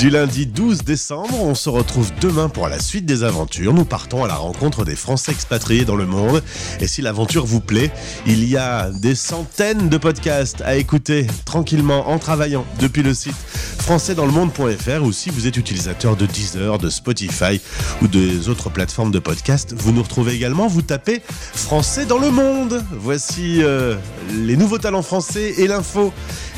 du 0.00 0.08
lundi 0.08 0.46
12 0.46 0.82
décembre. 0.82 1.42
On 1.42 1.54
se 1.54 1.68
retrouve 1.68 2.10
demain 2.22 2.48
pour 2.48 2.68
la 2.68 2.80
suite 2.80 3.04
des 3.04 3.22
aventures. 3.22 3.74
Nous 3.74 3.84
partons 3.84 4.24
à 4.24 4.28
la 4.28 4.34
rencontre 4.36 4.86
des 4.86 4.96
Français 4.96 5.30
expatriés 5.30 5.84
dans 5.84 5.94
le 5.94 6.06
monde. 6.06 6.42
Et 6.80 6.86
si 6.86 7.02
l'aventure 7.02 7.44
vous 7.44 7.60
plaît, 7.60 7.90
il 8.26 8.48
y 8.48 8.56
a 8.56 8.88
des 8.90 9.14
centaines 9.14 9.90
de 9.90 9.98
podcasts 9.98 10.62
à 10.62 10.76
écouter 10.76 11.26
tranquillement 11.44 12.08
en 12.08 12.18
travaillant 12.18 12.64
depuis 12.78 13.02
le 13.02 13.12
site 13.12 13.34
françaisdanslemonde.fr 13.78 15.02
ou 15.02 15.12
si 15.12 15.28
vous 15.28 15.46
êtes 15.46 15.58
utilisateur 15.58 16.16
de 16.16 16.24
Deezer, 16.24 16.78
de 16.78 16.88
Spotify 16.88 17.60
ou 18.00 18.08
des 18.08 18.48
autres 18.48 18.70
plateformes 18.70 19.10
de 19.10 19.18
podcast, 19.18 19.74
vous 19.76 19.92
nous 19.92 20.02
retrouvez 20.02 20.32
également. 20.32 20.66
Vous 20.66 20.82
tapez 20.82 21.20
Français 21.26 22.06
dans 22.06 22.18
le 22.18 22.30
monde. 22.30 22.82
Voici 22.92 23.62
euh, 23.62 23.96
les 24.32 24.56
nouveaux 24.56 24.78
talents 24.78 25.02
français 25.02 25.56
et 25.58 25.66
l'info. 25.66 26.10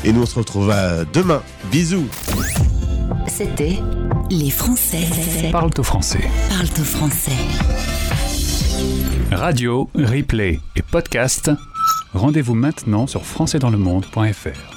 Et 0.05 0.13
nous 0.13 0.21
on 0.21 0.25
se 0.25 0.35
retrouve 0.35 0.73
demain. 1.11 1.43
Bisous. 1.71 2.07
C'était 3.27 3.79
Les 4.29 4.49
Français 4.49 5.51
Parle 5.51 5.71
au 5.77 5.83
français. 5.83 6.19
parlent 6.49 6.67
au 6.79 6.83
français. 6.83 7.31
Radio, 9.31 9.89
replay 9.95 10.59
et 10.75 10.81
podcast. 10.81 11.51
Rendez-vous 12.13 12.55
maintenant 12.55 13.07
sur 13.07 13.25
françaisdanslemonde.fr. 13.25 14.72